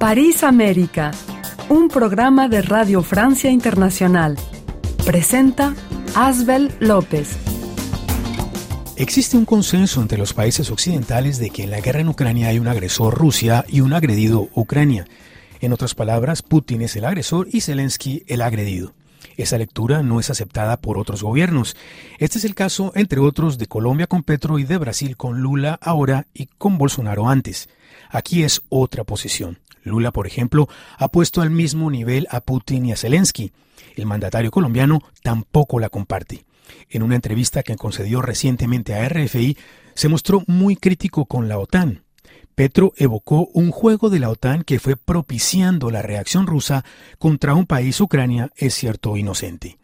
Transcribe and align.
París 0.00 0.44
América, 0.44 1.10
un 1.68 1.88
programa 1.88 2.48
de 2.48 2.62
Radio 2.62 3.02
Francia 3.02 3.50
Internacional. 3.50 4.38
Presenta 5.04 5.74
Asbel 6.14 6.72
López. 6.80 7.36
Existe 8.96 9.36
un 9.36 9.44
consenso 9.44 10.00
entre 10.00 10.16
los 10.16 10.32
países 10.32 10.70
occidentales 10.70 11.38
de 11.38 11.50
que 11.50 11.64
en 11.64 11.70
la 11.70 11.82
guerra 11.82 12.00
en 12.00 12.08
Ucrania 12.08 12.48
hay 12.48 12.58
un 12.58 12.66
agresor 12.66 13.14
Rusia 13.14 13.66
y 13.68 13.82
un 13.82 13.92
agredido 13.92 14.48
Ucrania. 14.54 15.04
En 15.60 15.74
otras 15.74 15.94
palabras, 15.94 16.40
Putin 16.40 16.80
es 16.80 16.96
el 16.96 17.04
agresor 17.04 17.48
y 17.52 17.60
Zelensky 17.60 18.24
el 18.26 18.40
agredido. 18.40 18.94
Esa 19.36 19.58
lectura 19.58 20.02
no 20.02 20.18
es 20.18 20.30
aceptada 20.30 20.78
por 20.78 20.96
otros 20.96 21.22
gobiernos. 21.22 21.76
Este 22.18 22.38
es 22.38 22.46
el 22.46 22.54
caso, 22.54 22.90
entre 22.94 23.20
otros, 23.20 23.58
de 23.58 23.66
Colombia 23.66 24.06
con 24.06 24.22
Petro 24.22 24.58
y 24.58 24.64
de 24.64 24.78
Brasil 24.78 25.18
con 25.18 25.42
Lula 25.42 25.78
ahora 25.82 26.26
y 26.32 26.46
con 26.46 26.78
Bolsonaro 26.78 27.28
antes. 27.28 27.68
Aquí 28.10 28.42
es 28.42 28.60
otra 28.68 29.04
posición. 29.04 29.58
Lula, 29.82 30.10
por 30.12 30.26
ejemplo, 30.26 30.68
ha 30.98 31.08
puesto 31.08 31.40
al 31.40 31.50
mismo 31.50 31.90
nivel 31.90 32.26
a 32.30 32.40
Putin 32.40 32.86
y 32.86 32.92
a 32.92 32.96
Zelensky. 32.96 33.52
El 33.96 34.06
mandatario 34.06 34.50
colombiano 34.50 35.00
tampoco 35.22 35.78
la 35.78 35.88
comparte. 35.88 36.44
En 36.88 37.02
una 37.02 37.14
entrevista 37.14 37.62
que 37.62 37.76
concedió 37.76 38.20
recientemente 38.20 38.94
a 38.94 39.08
RFI, 39.08 39.56
se 39.94 40.08
mostró 40.08 40.42
muy 40.46 40.76
crítico 40.76 41.24
con 41.24 41.48
la 41.48 41.58
OTAN. 41.58 42.04
Petro 42.54 42.92
evocó 42.96 43.48
un 43.54 43.70
juego 43.70 44.10
de 44.10 44.18
la 44.18 44.28
OTAN 44.28 44.64
que 44.64 44.78
fue 44.78 44.96
propiciando 44.96 45.90
la 45.90 46.02
reacción 46.02 46.46
rusa 46.46 46.84
contra 47.18 47.54
un 47.54 47.66
país, 47.66 48.00
Ucrania, 48.00 48.50
es 48.56 48.74
cierto, 48.74 49.16
inocente. 49.16 49.78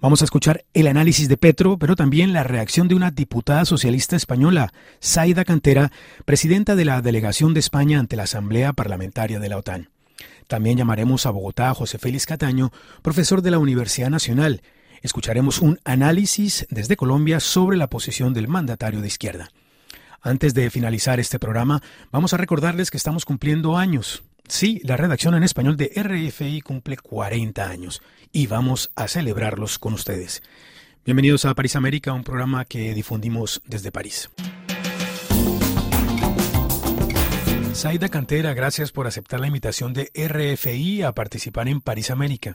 Vamos 0.00 0.22
a 0.22 0.24
escuchar 0.24 0.64
el 0.74 0.86
análisis 0.86 1.28
de 1.28 1.36
Petro, 1.36 1.78
pero 1.78 1.96
también 1.96 2.32
la 2.32 2.44
reacción 2.44 2.88
de 2.88 2.94
una 2.94 3.10
diputada 3.10 3.64
socialista 3.64 4.16
española, 4.16 4.72
Saida 5.00 5.44
Cantera, 5.44 5.90
presidenta 6.24 6.76
de 6.76 6.84
la 6.84 7.02
delegación 7.02 7.54
de 7.54 7.60
España 7.60 7.98
ante 7.98 8.16
la 8.16 8.24
Asamblea 8.24 8.72
Parlamentaria 8.72 9.40
de 9.40 9.48
la 9.48 9.58
OTAN. 9.58 9.90
También 10.46 10.78
llamaremos 10.78 11.26
a 11.26 11.30
Bogotá 11.30 11.70
a 11.70 11.74
José 11.74 11.98
Félix 11.98 12.26
Cataño, 12.26 12.72
profesor 13.02 13.42
de 13.42 13.50
la 13.50 13.58
Universidad 13.58 14.10
Nacional. 14.10 14.62
Escucharemos 15.02 15.60
un 15.60 15.78
análisis 15.84 16.66
desde 16.70 16.96
Colombia 16.96 17.40
sobre 17.40 17.76
la 17.76 17.90
posición 17.90 18.34
del 18.34 18.48
mandatario 18.48 19.00
de 19.00 19.08
izquierda. 19.08 19.50
Antes 20.20 20.54
de 20.54 20.70
finalizar 20.70 21.20
este 21.20 21.38
programa, 21.38 21.82
vamos 22.10 22.34
a 22.34 22.36
recordarles 22.36 22.90
que 22.90 22.96
estamos 22.96 23.24
cumpliendo 23.24 23.76
años. 23.76 24.24
Sí, 24.48 24.80
la 24.82 24.96
redacción 24.96 25.34
en 25.34 25.42
español 25.42 25.76
de 25.76 25.92
RFI 25.94 26.62
cumple 26.62 26.96
40 26.96 27.68
años 27.68 28.02
y 28.32 28.46
vamos 28.46 28.90
a 28.96 29.06
celebrarlos 29.06 29.78
con 29.78 29.92
ustedes. 29.92 30.42
Bienvenidos 31.04 31.44
a 31.44 31.54
París 31.54 31.76
América, 31.76 32.14
un 32.14 32.24
programa 32.24 32.64
que 32.64 32.94
difundimos 32.94 33.60
desde 33.66 33.92
París. 33.92 34.30
Saida 37.74 38.08
Cantera, 38.08 38.54
gracias 38.54 38.90
por 38.90 39.06
aceptar 39.06 39.38
la 39.38 39.46
invitación 39.46 39.92
de 39.92 40.10
RFI 40.14 41.02
a 41.02 41.12
participar 41.12 41.68
en 41.68 41.80
París 41.80 42.10
América. 42.10 42.54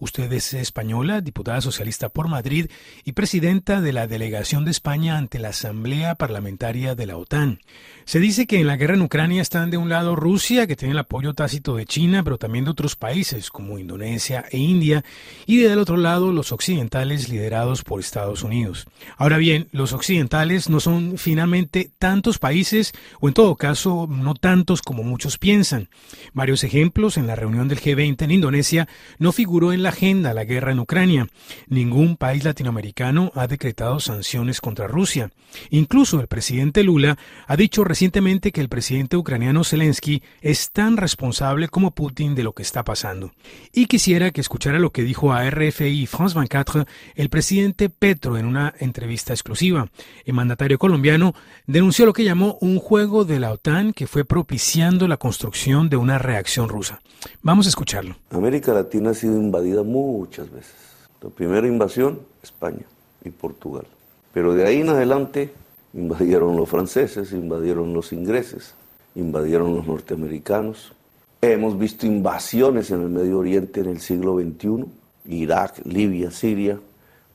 Usted 0.00 0.32
es 0.32 0.54
española, 0.54 1.20
diputada 1.20 1.60
socialista 1.60 2.08
por 2.08 2.28
Madrid 2.28 2.70
y 3.04 3.12
presidenta 3.12 3.80
de 3.80 3.92
la 3.92 4.06
delegación 4.06 4.64
de 4.64 4.70
España 4.70 5.18
ante 5.18 5.38
la 5.38 5.48
Asamblea 5.48 6.14
Parlamentaria 6.14 6.94
de 6.94 7.06
la 7.06 7.16
OTAN. 7.16 7.60
Se 8.04 8.20
dice 8.20 8.46
que 8.46 8.60
en 8.60 8.66
la 8.66 8.76
guerra 8.76 8.94
en 8.94 9.02
Ucrania 9.02 9.42
están 9.42 9.70
de 9.70 9.76
un 9.76 9.88
lado 9.88 10.16
Rusia, 10.16 10.66
que 10.66 10.76
tiene 10.76 10.92
el 10.92 10.98
apoyo 10.98 11.34
tácito 11.34 11.76
de 11.76 11.84
China, 11.84 12.22
pero 12.22 12.38
también 12.38 12.64
de 12.64 12.70
otros 12.70 12.96
países 12.96 13.50
como 13.50 13.78
Indonesia 13.78 14.44
e 14.50 14.58
India, 14.58 15.04
y 15.46 15.58
del 15.58 15.78
otro 15.78 15.96
lado 15.96 16.32
los 16.32 16.52
occidentales 16.52 17.28
liderados 17.28 17.82
por 17.82 18.00
Estados 18.00 18.42
Unidos. 18.42 18.86
Ahora 19.16 19.36
bien, 19.36 19.68
los 19.72 19.92
occidentales 19.92 20.70
no 20.70 20.80
son 20.80 21.18
finalmente 21.18 21.90
tantos 21.98 22.38
países, 22.38 22.92
o 23.20 23.28
en 23.28 23.34
todo 23.34 23.56
caso 23.56 24.06
no 24.08 24.34
tantos 24.34 24.80
como 24.80 25.02
muchos 25.02 25.36
piensan. 25.36 25.88
Varios 26.32 26.64
ejemplos 26.64 27.16
en 27.16 27.26
la 27.26 27.36
reunión 27.36 27.68
del 27.68 27.80
G20 27.80 28.22
en 28.22 28.30
Indonesia 28.30 28.88
no 29.18 29.32
figuró 29.32 29.72
en 29.72 29.82
la 29.82 29.87
agenda 29.88 30.34
la 30.34 30.44
guerra 30.44 30.72
en 30.72 30.78
Ucrania. 30.78 31.28
Ningún 31.66 32.16
país 32.16 32.44
latinoamericano 32.44 33.32
ha 33.34 33.46
decretado 33.46 34.00
sanciones 34.00 34.60
contra 34.60 34.86
Rusia. 34.86 35.30
Incluso 35.70 36.20
el 36.20 36.26
presidente 36.26 36.82
Lula 36.82 37.18
ha 37.46 37.56
dicho 37.56 37.84
recientemente 37.84 38.52
que 38.52 38.60
el 38.60 38.68
presidente 38.68 39.16
ucraniano 39.16 39.64
Zelensky 39.64 40.22
es 40.40 40.70
tan 40.70 40.96
responsable 40.96 41.68
como 41.68 41.92
Putin 41.92 42.34
de 42.34 42.42
lo 42.42 42.52
que 42.52 42.62
está 42.62 42.84
pasando. 42.84 43.32
Y 43.72 43.86
quisiera 43.86 44.30
que 44.30 44.40
escuchara 44.40 44.78
lo 44.78 44.90
que 44.90 45.02
dijo 45.02 45.32
a 45.32 45.48
RFI 45.48 46.06
France 46.06 46.34
24 46.34 46.86
el 47.14 47.28
presidente 47.28 47.88
Petro 47.88 48.36
en 48.36 48.46
una 48.46 48.74
entrevista 48.78 49.32
exclusiva. 49.32 49.88
El 50.24 50.34
mandatario 50.34 50.78
colombiano 50.78 51.34
denunció 51.66 52.06
lo 52.06 52.12
que 52.12 52.24
llamó 52.24 52.58
un 52.60 52.78
juego 52.78 53.24
de 53.24 53.40
la 53.40 53.52
OTAN 53.52 53.92
que 53.92 54.06
fue 54.06 54.24
propiciando 54.24 55.08
la 55.08 55.16
construcción 55.16 55.88
de 55.88 55.96
una 55.96 56.18
reacción 56.18 56.68
rusa. 56.68 57.00
Vamos 57.42 57.66
a 57.66 57.70
escucharlo. 57.70 58.16
América 58.30 58.72
Latina 58.72 59.10
ha 59.10 59.14
sido 59.14 59.34
invadida 59.34 59.77
muchas 59.82 60.50
veces. 60.50 60.74
La 61.20 61.30
primera 61.30 61.66
invasión, 61.66 62.20
España 62.42 62.86
y 63.24 63.30
Portugal. 63.30 63.84
Pero 64.32 64.54
de 64.54 64.66
ahí 64.66 64.80
en 64.80 64.90
adelante 64.90 65.52
invadieron 65.94 66.56
los 66.56 66.68
franceses, 66.68 67.32
invadieron 67.32 67.92
los 67.92 68.12
ingleses, 68.12 68.74
invadieron 69.14 69.74
los 69.74 69.86
norteamericanos. 69.86 70.92
Hemos 71.40 71.78
visto 71.78 72.06
invasiones 72.06 72.90
en 72.90 73.02
el 73.02 73.08
Medio 73.08 73.38
Oriente 73.38 73.80
en 73.80 73.88
el 73.88 74.00
siglo 74.00 74.38
XXI, 74.38 74.84
Irak, 75.26 75.80
Libia, 75.84 76.30
Siria, 76.30 76.78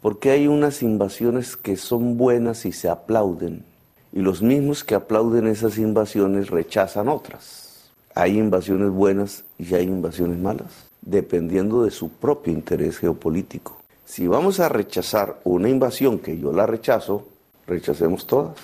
porque 0.01 0.31
hay 0.31 0.47
unas 0.47 0.81
invasiones 0.81 1.57
que 1.57 1.75
son 1.77 2.17
buenas 2.17 2.65
y 2.65 2.71
se 2.71 2.89
aplauden, 2.89 3.65
y 4.11 4.19
los 4.19 4.41
mismos 4.41 4.83
que 4.83 4.95
aplauden 4.95 5.47
esas 5.47 5.77
invasiones 5.77 6.49
rechazan 6.49 7.07
otras. 7.07 7.91
Hay 8.15 8.37
invasiones 8.37 8.91
buenas 8.91 9.43
y 9.57 9.73
hay 9.73 9.85
invasiones 9.85 10.37
malas 10.37 10.92
dependiendo 11.05 11.83
de 11.83 11.91
su 11.91 12.09
propio 12.09 12.53
interés 12.53 12.97
geopolítico. 12.97 13.77
Si 14.05 14.27
vamos 14.27 14.59
a 14.59 14.69
rechazar 14.69 15.39
una 15.43 15.69
invasión 15.69 16.19
que 16.19 16.37
yo 16.37 16.51
la 16.51 16.65
rechazo, 16.65 17.27
rechacemos 17.67 18.27
todas, 18.27 18.55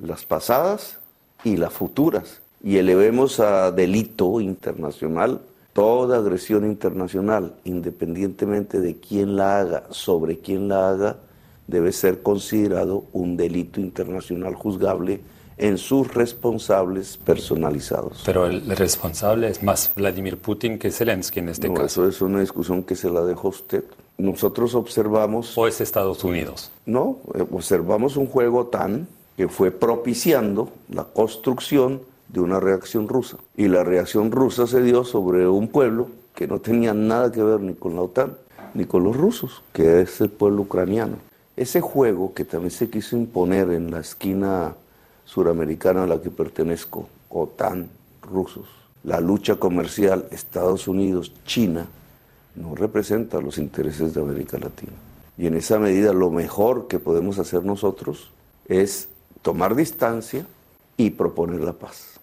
las 0.00 0.24
pasadas 0.24 0.98
y 1.44 1.56
las 1.56 1.72
futuras, 1.72 2.40
y 2.62 2.76
elevemos 2.76 3.40
a 3.40 3.70
delito 3.72 4.40
internacional 4.40 5.40
toda 5.72 6.18
agresión 6.18 6.64
internacional, 6.64 7.54
independientemente 7.64 8.80
de 8.80 8.96
quién 8.96 9.36
la 9.36 9.60
haga, 9.60 9.84
sobre 9.90 10.38
quién 10.38 10.68
la 10.68 10.90
haga, 10.90 11.16
debe 11.66 11.92
ser 11.92 12.22
considerado 12.22 13.04
un 13.12 13.36
delito 13.36 13.80
internacional 13.80 14.54
juzgable 14.54 15.20
en 15.60 15.76
sus 15.76 16.12
responsables 16.14 17.18
personalizados. 17.18 18.22
Pero 18.24 18.46
el 18.46 18.64
responsable 18.76 19.48
es 19.48 19.62
más 19.62 19.92
Vladimir 19.94 20.38
Putin 20.38 20.78
que 20.78 20.90
Zelensky 20.90 21.40
en 21.40 21.50
este 21.50 21.68
no, 21.68 21.74
caso. 21.74 22.08
Eso 22.08 22.08
es 22.08 22.22
una 22.22 22.40
discusión 22.40 22.82
que 22.82 22.96
se 22.96 23.10
la 23.10 23.22
dejó 23.22 23.48
usted. 23.48 23.84
Nosotros 24.16 24.74
observamos... 24.74 25.56
¿O 25.58 25.66
es 25.66 25.82
Estados 25.82 26.24
Unidos? 26.24 26.70
No, 26.86 27.18
eh, 27.34 27.44
observamos 27.52 28.16
un 28.16 28.26
juego 28.26 28.68
tan 28.68 29.06
que 29.36 29.48
fue 29.48 29.70
propiciando 29.70 30.70
la 30.88 31.04
construcción 31.04 32.00
de 32.28 32.40
una 32.40 32.58
reacción 32.58 33.06
rusa. 33.06 33.36
Y 33.54 33.68
la 33.68 33.84
reacción 33.84 34.30
rusa 34.30 34.66
se 34.66 34.82
dio 34.82 35.04
sobre 35.04 35.46
un 35.46 35.68
pueblo 35.68 36.08
que 36.34 36.46
no 36.46 36.58
tenía 36.60 36.94
nada 36.94 37.30
que 37.30 37.42
ver 37.42 37.60
ni 37.60 37.74
con 37.74 37.96
la 37.96 38.02
OTAN 38.02 38.34
ni 38.72 38.86
con 38.86 39.04
los 39.04 39.14
rusos, 39.14 39.62
que 39.74 40.00
es 40.00 40.22
el 40.22 40.30
pueblo 40.30 40.62
ucraniano. 40.62 41.16
Ese 41.54 41.82
juego 41.82 42.32
que 42.32 42.46
también 42.46 42.70
se 42.70 42.88
quiso 42.88 43.14
imponer 43.14 43.70
en 43.72 43.90
la 43.90 44.00
esquina 44.00 44.74
suramericana 45.32 46.02
a 46.02 46.06
la 46.08 46.20
que 46.20 46.30
pertenezco, 46.30 47.08
OTAN, 47.28 47.88
rusos. 48.22 48.66
La 49.04 49.20
lucha 49.20 49.56
comercial 49.56 50.26
Estados 50.32 50.88
Unidos-China 50.88 51.86
no 52.56 52.74
representa 52.74 53.40
los 53.40 53.56
intereses 53.56 54.12
de 54.12 54.20
América 54.20 54.58
Latina. 54.58 54.92
Y 55.38 55.46
en 55.46 55.54
esa 55.54 55.78
medida 55.78 56.12
lo 56.12 56.30
mejor 56.30 56.88
que 56.88 56.98
podemos 56.98 57.38
hacer 57.38 57.64
nosotros 57.64 58.30
es 58.66 59.08
tomar 59.42 59.76
distancia 59.76 60.44
y 60.96 61.10
proponer 61.10 61.60
la 61.60 61.74
paz. 61.74 62.19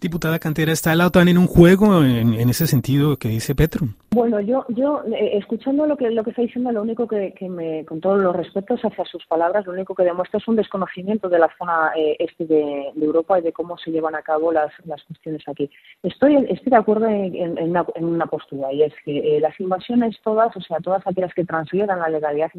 Diputada 0.00 0.38
Cantera, 0.38 0.72
¿está 0.72 0.94
la 0.94 1.08
OTAN 1.08 1.26
en 1.26 1.38
un 1.38 1.48
juego 1.48 2.04
en, 2.04 2.34
ese 2.48 2.68
sentido 2.68 3.16
que 3.16 3.28
dice 3.28 3.56
Petro? 3.56 3.88
Bueno, 4.10 4.40
yo, 4.40 4.64
yo 4.68 5.02
eh, 5.12 5.38
escuchando 5.38 5.86
lo 5.86 5.96
que, 5.96 6.08
lo 6.10 6.22
que 6.22 6.30
está 6.30 6.42
diciendo, 6.42 6.70
lo 6.70 6.82
único 6.82 7.08
que, 7.08 7.34
me, 7.48 7.84
con 7.84 8.00
todos 8.00 8.20
los 8.20 8.36
respetos 8.36 8.80
hacia 8.80 9.04
sus 9.06 9.26
palabras, 9.26 9.66
lo 9.66 9.72
único 9.72 9.96
que 9.96 10.04
demuestra 10.04 10.38
es 10.38 10.46
un 10.46 10.54
desconocimiento 10.54 11.28
de 11.28 11.40
la 11.40 11.50
zona 11.58 11.90
eh, 11.96 12.16
este 12.20 12.46
de, 12.46 12.92
Europa 13.00 13.40
y 13.40 13.42
de 13.42 13.52
cómo 13.52 13.76
se 13.76 13.90
llevan 13.90 14.14
a 14.14 14.22
cabo 14.22 14.52
las, 14.52 14.72
las 14.84 15.02
cuestiones 15.02 15.42
aquí. 15.48 15.68
Estoy, 16.04 16.36
estoy 16.48 16.70
de 16.70 16.76
acuerdo 16.76 17.08
en, 17.08 17.58
una, 17.58 17.84
en 17.96 18.04
una 18.04 18.26
postura 18.26 18.72
y 18.72 18.84
es 18.84 18.94
que 19.04 19.36
eh, 19.36 19.40
las 19.40 19.58
invasiones 19.58 20.16
todas, 20.22 20.56
o 20.56 20.60
sea, 20.60 20.78
todas 20.78 21.04
aquellas 21.06 21.34
que 21.34 21.44
transgredan 21.44 21.98
la 21.98 22.08
legalidad 22.08 22.52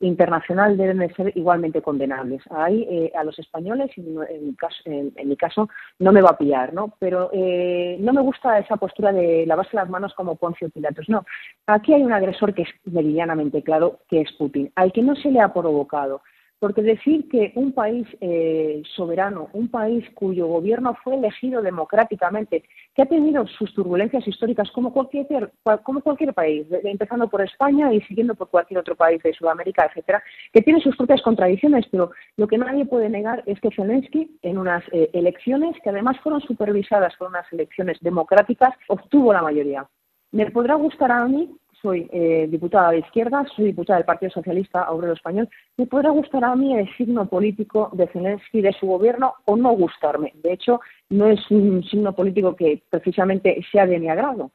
internacional 0.00 0.76
deben 0.76 0.98
de 0.98 1.12
ser 1.14 1.32
igualmente 1.36 1.82
condenables. 1.82 2.42
Ahí 2.50 2.86
eh, 2.90 3.12
a 3.14 3.24
los 3.24 3.38
españoles, 3.38 3.90
en, 3.96 4.46
mi 4.46 4.54
caso, 4.54 4.82
en, 4.86 5.12
mi 5.28 5.36
caso, 5.36 5.68
no 5.98 6.12
me 6.12 6.22
va 6.22 6.30
a 6.30 6.38
pillar, 6.38 6.72
¿no? 6.72 6.94
Pero 6.98 7.30
eh, 7.32 7.96
no 8.00 8.12
me 8.12 8.22
gusta 8.22 8.58
esa 8.58 8.76
postura 8.76 9.12
de 9.12 9.44
lavarse 9.46 9.76
las 9.76 9.88
manos 9.88 10.14
como 10.14 10.36
Poncio 10.36 10.70
Pilatos. 10.70 11.08
No, 11.08 11.24
aquí 11.66 11.94
hay 11.94 12.02
un 12.02 12.12
agresor 12.12 12.54
que 12.54 12.62
es 12.62 12.68
meridianamente 12.84 13.62
claro, 13.62 14.00
que 14.08 14.22
es 14.22 14.32
Putin, 14.32 14.72
al 14.74 14.92
que 14.92 15.02
no 15.02 15.14
se 15.16 15.30
le 15.30 15.40
ha 15.40 15.52
provocado 15.52 16.22
porque 16.60 16.82
decir 16.82 17.26
que 17.28 17.52
un 17.56 17.72
país 17.72 18.06
eh, 18.20 18.82
soberano, 18.94 19.48
un 19.54 19.68
país 19.68 20.04
cuyo 20.14 20.46
gobierno 20.46 20.94
fue 21.02 21.16
elegido 21.16 21.62
democráticamente, 21.62 22.62
que 22.94 23.02
ha 23.02 23.06
tenido 23.06 23.46
sus 23.46 23.74
turbulencias 23.74 24.28
históricas 24.28 24.70
como 24.70 24.92
cualquier, 24.92 25.50
como 25.82 26.02
cualquier 26.02 26.34
país, 26.34 26.66
empezando 26.84 27.28
por 27.28 27.40
España 27.40 27.92
y 27.92 28.02
siguiendo 28.02 28.34
por 28.34 28.50
cualquier 28.50 28.78
otro 28.80 28.94
país 28.94 29.22
de 29.22 29.32
Sudamérica, 29.32 29.86
etcétera, 29.86 30.22
que 30.52 30.60
tiene 30.60 30.80
sus 30.80 30.96
propias 30.96 31.22
contradicciones, 31.22 31.86
pero 31.90 32.10
lo 32.36 32.46
que 32.46 32.58
nadie 32.58 32.84
puede 32.84 33.08
negar 33.08 33.42
es 33.46 33.58
que 33.60 33.70
Zelensky, 33.74 34.38
en 34.42 34.58
unas 34.58 34.84
eh, 34.92 35.08
elecciones 35.14 35.74
que 35.82 35.88
además 35.88 36.18
fueron 36.20 36.42
supervisadas 36.42 37.16
por 37.16 37.28
unas 37.28 37.50
elecciones 37.52 37.98
democráticas, 38.02 38.74
obtuvo 38.88 39.32
la 39.32 39.42
mayoría. 39.42 39.88
Me 40.32 40.50
podrá 40.50 40.74
gustar 40.74 41.10
a 41.10 41.26
mí 41.26 41.50
soy 41.82 42.08
eh, 42.12 42.46
diputada 42.50 42.90
de 42.90 42.98
izquierda, 42.98 43.44
soy 43.54 43.66
diputada 43.66 43.98
del 43.98 44.06
Partido 44.06 44.30
Socialista 44.30 44.90
Obrero 44.90 45.14
Español, 45.14 45.48
me 45.76 45.86
podrá 45.86 46.10
gustar 46.10 46.44
a 46.44 46.54
mí 46.56 46.76
el 46.76 46.88
signo 46.96 47.26
político 47.26 47.90
de 47.92 48.06
Zelensky, 48.08 48.60
de 48.60 48.72
su 48.72 48.86
gobierno, 48.86 49.34
o 49.46 49.56
no 49.56 49.70
gustarme. 49.72 50.32
De 50.42 50.52
hecho, 50.52 50.80
no 51.08 51.26
es 51.26 51.40
un 51.50 51.82
signo 51.84 52.14
político 52.14 52.54
que 52.54 52.82
precisamente 52.90 53.64
sea 53.72 53.86
de 53.86 53.98
mi 53.98 54.08
agrado, 54.08 54.50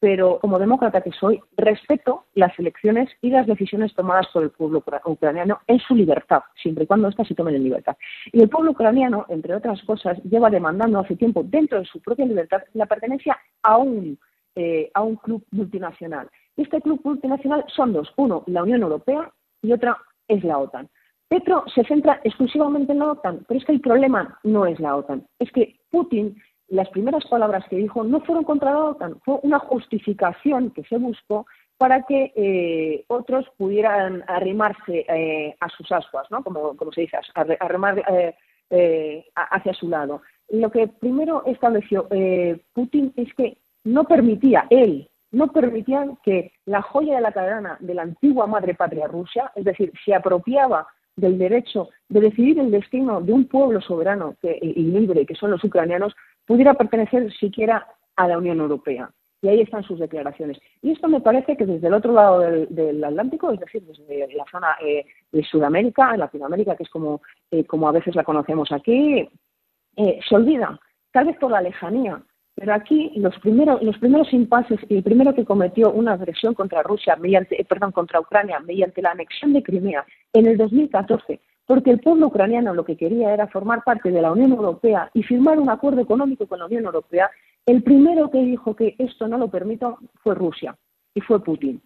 pero 0.00 0.38
como 0.40 0.58
demócrata 0.58 1.02
que 1.02 1.12
soy, 1.12 1.40
respeto 1.56 2.24
las 2.34 2.58
elecciones 2.58 3.10
y 3.20 3.30
las 3.30 3.46
decisiones 3.46 3.94
tomadas 3.94 4.26
por 4.32 4.42
el 4.42 4.50
pueblo 4.50 4.82
ucraniano 5.04 5.60
en 5.66 5.78
su 5.80 5.94
libertad, 5.94 6.42
siempre 6.60 6.84
y 6.84 6.86
cuando 6.86 7.08
éstas 7.08 7.28
se 7.28 7.34
tomen 7.34 7.54
en 7.54 7.64
libertad. 7.64 7.96
Y 8.32 8.40
el 8.40 8.48
pueblo 8.48 8.70
ucraniano, 8.70 9.26
entre 9.28 9.54
otras 9.54 9.82
cosas, 9.82 10.18
lleva 10.24 10.48
demandando 10.48 11.00
hace 11.00 11.16
tiempo, 11.16 11.42
dentro 11.44 11.78
de 11.78 11.84
su 11.84 12.00
propia 12.00 12.24
libertad, 12.24 12.62
la 12.72 12.86
pertenencia 12.86 13.38
a 13.62 13.76
un, 13.76 14.18
eh, 14.56 14.90
a 14.94 15.02
un 15.02 15.16
club 15.16 15.44
multinacional 15.50 16.30
este 16.62 16.80
club 16.80 17.00
multinacional 17.04 17.64
son 17.74 17.92
dos. 17.92 18.12
Uno, 18.16 18.44
la 18.46 18.62
Unión 18.62 18.82
Europea 18.82 19.32
y 19.62 19.72
otra 19.72 19.98
es 20.28 20.42
la 20.44 20.58
OTAN. 20.58 20.88
Petro 21.28 21.64
se 21.72 21.84
centra 21.84 22.20
exclusivamente 22.24 22.92
en 22.92 22.98
la 22.98 23.12
OTAN, 23.12 23.44
pero 23.46 23.60
es 23.60 23.64
que 23.64 23.72
el 23.72 23.80
problema 23.80 24.38
no 24.42 24.66
es 24.66 24.80
la 24.80 24.96
OTAN. 24.96 25.24
Es 25.38 25.50
que 25.52 25.76
Putin, 25.90 26.36
las 26.68 26.88
primeras 26.88 27.24
palabras 27.26 27.64
que 27.68 27.76
dijo 27.76 28.02
no 28.02 28.20
fueron 28.20 28.44
contra 28.44 28.72
la 28.72 28.84
OTAN, 28.84 29.20
fue 29.24 29.38
una 29.42 29.60
justificación 29.60 30.70
que 30.70 30.82
se 30.84 30.98
buscó 30.98 31.46
para 31.78 32.02
que 32.02 32.32
eh, 32.36 33.04
otros 33.06 33.46
pudieran 33.56 34.22
arrimarse 34.26 35.06
eh, 35.08 35.56
a 35.60 35.68
sus 35.70 35.90
ascuas, 35.90 36.26
¿no? 36.30 36.44
como, 36.44 36.76
se 36.92 37.00
dice, 37.00 37.16
arrimar 37.58 38.02
eh, 38.68 39.24
hacia 39.34 39.72
su 39.72 39.88
lado. 39.88 40.20
Lo 40.50 40.70
que 40.70 40.88
primero 40.88 41.42
estableció 41.46 42.06
Putin 42.74 43.12
es 43.16 43.32
que 43.34 43.56
no 43.84 44.04
permitía 44.04 44.66
él 44.68 45.08
no 45.32 45.48
permitían 45.52 46.18
que 46.22 46.52
la 46.66 46.82
joya 46.82 47.16
de 47.16 47.20
la 47.20 47.32
cadena 47.32 47.76
de 47.80 47.94
la 47.94 48.02
antigua 48.02 48.46
madre 48.46 48.74
patria 48.74 49.06
Rusia, 49.06 49.52
es 49.54 49.64
decir, 49.64 49.92
se 50.04 50.14
apropiaba 50.14 50.86
del 51.16 51.38
derecho 51.38 51.88
de 52.08 52.20
decidir 52.20 52.58
el 52.58 52.70
destino 52.70 53.20
de 53.20 53.32
un 53.32 53.46
pueblo 53.46 53.80
soberano 53.80 54.34
y 54.42 54.82
libre, 54.82 55.26
que 55.26 55.34
son 55.34 55.50
los 55.50 55.62
ucranianos, 55.62 56.14
pudiera 56.46 56.74
pertenecer 56.74 57.32
siquiera 57.34 57.86
a 58.16 58.28
la 58.28 58.38
Unión 58.38 58.58
Europea. 58.60 59.10
Y 59.42 59.48
ahí 59.48 59.60
están 59.60 59.82
sus 59.84 59.98
declaraciones. 59.98 60.58
Y 60.82 60.90
esto 60.90 61.08
me 61.08 61.20
parece 61.20 61.56
que 61.56 61.64
desde 61.64 61.86
el 61.86 61.94
otro 61.94 62.12
lado 62.12 62.40
del, 62.40 63.02
Atlántico, 63.02 63.50
es 63.52 63.60
decir, 63.60 63.82
desde 63.82 64.34
la 64.34 64.44
zona 64.50 64.76
eh, 64.84 65.06
de 65.32 65.42
Sudamérica, 65.44 66.14
Latinoamérica, 66.16 66.76
que 66.76 66.82
es 66.82 66.90
como, 66.90 67.22
eh, 67.50 67.64
como 67.64 67.88
a 67.88 67.92
veces 67.92 68.14
la 68.14 68.24
conocemos 68.24 68.70
aquí, 68.70 69.28
eh, 69.96 70.20
se 70.28 70.36
olvida, 70.36 70.78
tal 71.10 71.26
vez 71.26 71.38
por 71.38 71.50
la 71.50 71.62
lejanía 71.62 72.22
pero 72.60 72.74
aquí 72.74 73.10
los 73.16 73.34
primeros, 73.38 73.82
los 73.82 73.96
primeros 73.96 74.30
impases 74.34 74.78
y 74.90 74.98
el 74.98 75.02
primero 75.02 75.34
que 75.34 75.46
cometió 75.46 75.90
una 75.92 76.12
agresión 76.12 76.52
contra 76.52 76.82
Rusia, 76.82 77.16
mediante, 77.16 77.58
eh, 77.58 77.64
perdón, 77.64 77.90
contra 77.90 78.20
Ucrania, 78.20 78.60
mediante 78.60 79.00
la 79.00 79.12
anexión 79.12 79.54
de 79.54 79.62
Crimea 79.62 80.04
en 80.34 80.46
el 80.46 80.58
2014, 80.58 81.40
porque 81.64 81.90
el 81.90 82.00
pueblo 82.00 82.26
ucraniano 82.26 82.74
lo 82.74 82.84
que 82.84 82.98
quería 82.98 83.32
era 83.32 83.46
formar 83.46 83.82
parte 83.82 84.10
de 84.10 84.20
la 84.20 84.30
Unión 84.30 84.52
Europea 84.52 85.10
y 85.14 85.22
firmar 85.22 85.58
un 85.58 85.70
acuerdo 85.70 86.02
económico 86.02 86.46
con 86.46 86.58
la 86.58 86.66
Unión 86.66 86.84
Europea, 86.84 87.30
el 87.64 87.82
primero 87.82 88.30
que 88.30 88.42
dijo 88.42 88.76
que 88.76 88.94
esto 88.98 89.26
no 89.26 89.38
lo 89.38 89.48
permito 89.48 89.96
fue 90.22 90.34
Rusia 90.34 90.76
y 91.14 91.22
fue 91.22 91.42
Putin. 91.42 91.80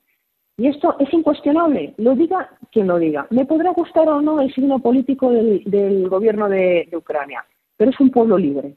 Y 0.57 0.67
esto 0.67 0.97
es 0.99 1.13
incuestionable, 1.15 1.95
lo 1.99 2.17
diga 2.17 2.51
quien 2.73 2.89
lo 2.89 2.99
diga. 2.99 3.29
Me 3.31 3.47
podrá 3.47 3.71
gustar 3.71 4.09
o 4.09 4.21
no 4.21 4.41
el 4.41 4.53
signo 4.53 4.81
político 4.81 5.31
del, 5.31 6.09
gobierno 6.09 6.49
de 6.49 6.89
Ucrania, 6.97 7.45
pero 7.77 7.93
es 7.93 8.01
un 8.01 8.11
pueblo 8.11 8.37
libre 8.37 8.75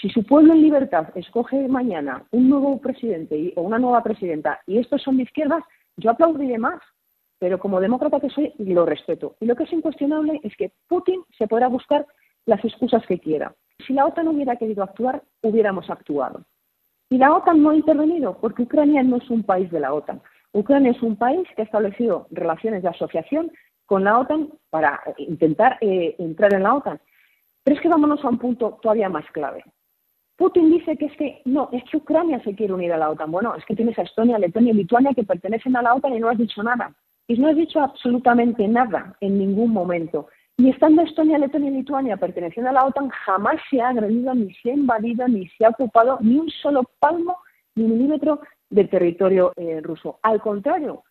si 0.00 0.08
su 0.10 0.22
pueblo 0.24 0.52
en 0.52 0.62
libertad 0.62 1.08
escoge 1.16 1.66
mañana 1.66 2.24
un 2.30 2.48
nuevo 2.48 2.80
presidente 2.80 3.52
o 3.56 3.62
una 3.62 3.78
nueva 3.78 4.02
presidenta 4.02 4.60
y 4.66 4.78
estos 4.78 5.02
son 5.02 5.16
de 5.16 5.24
izquierdas, 5.24 5.64
yo 5.96 6.10
aplaudiré 6.10 6.58
más. 6.58 6.80
Pero 7.40 7.58
como 7.58 7.80
demócrata 7.80 8.20
que 8.20 8.30
soy, 8.30 8.52
lo 8.58 8.84
respeto. 8.84 9.36
Y 9.40 9.46
lo 9.46 9.54
que 9.54 9.64
es 9.64 9.72
incuestionable 9.72 10.40
es 10.42 10.56
que 10.56 10.72
Putin 10.88 11.22
se 11.36 11.46
podrá 11.46 11.68
buscar 11.68 12.06
las 12.46 12.64
excusas 12.64 13.04
que 13.06 13.18
quiera. 13.18 13.54
Si 13.86 13.92
la 13.92 14.06
OTAN 14.06 14.28
hubiera 14.28 14.56
querido 14.56 14.82
actuar, 14.82 15.22
hubiéramos 15.42 15.88
actuado. 15.88 16.44
Y 17.10 17.18
la 17.18 17.34
OTAN 17.34 17.62
no 17.62 17.70
ha 17.70 17.76
intervenido 17.76 18.38
porque 18.40 18.62
Ucrania 18.62 19.02
no 19.02 19.16
es 19.16 19.30
un 19.30 19.44
país 19.44 19.70
de 19.70 19.80
la 19.80 19.94
OTAN. 19.94 20.20
Ucrania 20.52 20.90
es 20.92 21.02
un 21.02 21.16
país 21.16 21.46
que 21.54 21.62
ha 21.62 21.64
establecido 21.64 22.26
relaciones 22.30 22.82
de 22.82 22.88
asociación 22.88 23.52
con 23.86 24.04
la 24.04 24.18
OTAN 24.18 24.50
para 24.70 25.00
intentar 25.16 25.78
eh, 25.80 26.16
entrar 26.18 26.52
en 26.54 26.64
la 26.64 26.74
OTAN. 26.74 27.00
Pero 27.62 27.76
es 27.76 27.82
que 27.82 27.88
vámonos 27.88 28.24
a 28.24 28.28
un 28.28 28.38
punto 28.38 28.78
todavía 28.82 29.08
más 29.08 29.28
clave. 29.30 29.64
Putin 30.38 30.70
dice 30.70 30.96
que 30.96 31.06
es 31.06 31.16
que 31.16 31.42
no, 31.46 31.68
es 31.72 31.82
que 31.90 31.96
Ucrania 31.96 32.40
se 32.44 32.54
quiere 32.54 32.72
unir 32.72 32.92
a 32.92 32.96
la 32.96 33.10
OTAN. 33.10 33.32
Bueno, 33.32 33.56
es 33.56 33.64
que 33.64 33.74
tienes 33.74 33.98
a 33.98 34.02
Estonia, 34.02 34.38
Letonia 34.38 34.72
y 34.72 34.76
Lituania 34.76 35.12
que 35.12 35.24
pertenecen 35.24 35.76
a 35.76 35.82
la 35.82 35.94
OTAN 35.94 36.14
y 36.14 36.20
no 36.20 36.28
has 36.28 36.38
dicho 36.38 36.62
nada. 36.62 36.94
Y 37.26 37.36
no 37.36 37.48
has 37.48 37.56
dicho 37.56 37.80
absolutamente 37.80 38.68
nada 38.68 39.16
en 39.20 39.36
ningún 39.36 39.72
momento. 39.72 40.28
Y 40.56 40.70
estando 40.70 41.02
Estonia, 41.02 41.38
Letonia 41.38 41.70
y 41.70 41.74
Lituania 41.74 42.16
perteneciendo 42.16 42.70
a 42.70 42.72
la 42.72 42.84
OTAN, 42.84 43.08
jamás 43.08 43.56
se 43.68 43.80
ha 43.80 43.88
agredido, 43.88 44.32
ni 44.32 44.54
se 44.54 44.70
ha 44.70 44.74
invadido, 44.74 45.26
ni 45.26 45.48
se 45.48 45.64
ha 45.64 45.70
ocupado 45.70 46.18
ni 46.20 46.38
un 46.38 46.48
solo 46.50 46.84
palmo 47.00 47.38
ni 47.74 47.84
un 47.84 47.94
milímetro 47.94 48.40
del 48.70 48.88
territorio 48.88 49.52
eh, 49.56 49.80
ruso. 49.82 50.20
Al 50.22 50.40
contrario, 50.40 51.02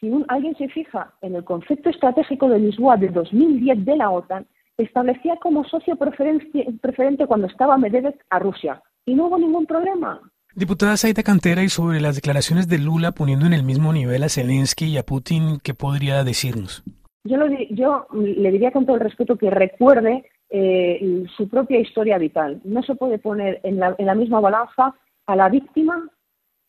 si 0.00 0.10
alguien 0.26 0.56
se 0.56 0.68
fija 0.68 1.14
en 1.22 1.36
el 1.36 1.44
concepto 1.44 1.88
estratégico 1.88 2.48
de 2.48 2.58
Lisboa 2.58 2.96
de 2.96 3.10
2010 3.10 3.84
de 3.84 3.96
la 3.96 4.10
OTAN, 4.10 4.44
establecía 4.82 5.36
como 5.36 5.64
socio 5.64 5.96
preferente 5.96 7.26
cuando 7.26 7.46
estaba 7.46 7.78
Medvedev 7.78 8.14
a 8.30 8.38
Rusia 8.38 8.82
y 9.06 9.14
no 9.14 9.26
hubo 9.26 9.38
ningún 9.38 9.66
problema. 9.66 10.20
Diputada 10.54 10.96
Saida 10.96 11.22
Cantera, 11.22 11.62
y 11.62 11.68
sobre 11.68 12.00
las 12.00 12.16
declaraciones 12.16 12.68
de 12.68 12.78
Lula 12.78 13.12
poniendo 13.12 13.46
en 13.46 13.52
el 13.52 13.62
mismo 13.62 13.92
nivel 13.92 14.22
a 14.24 14.28
Zelensky 14.28 14.86
y 14.86 14.98
a 14.98 15.04
Putin, 15.04 15.60
¿qué 15.62 15.74
podría 15.74 16.24
decirnos? 16.24 16.82
Yo, 17.22 17.36
yo 17.70 18.06
le 18.12 18.50
diría 18.50 18.72
con 18.72 18.84
todo 18.84 18.96
el 18.96 19.02
respeto 19.02 19.36
que 19.36 19.50
recuerde 19.50 20.24
eh, 20.48 21.24
su 21.36 21.48
propia 21.48 21.78
historia 21.78 22.18
vital. 22.18 22.60
No 22.64 22.82
se 22.82 22.96
puede 22.96 23.18
poner 23.18 23.60
en 23.62 23.78
la, 23.78 23.94
en 23.96 24.06
la 24.06 24.14
misma 24.14 24.40
balanza 24.40 24.94
a 25.26 25.36
la 25.36 25.48
víctima 25.48 26.08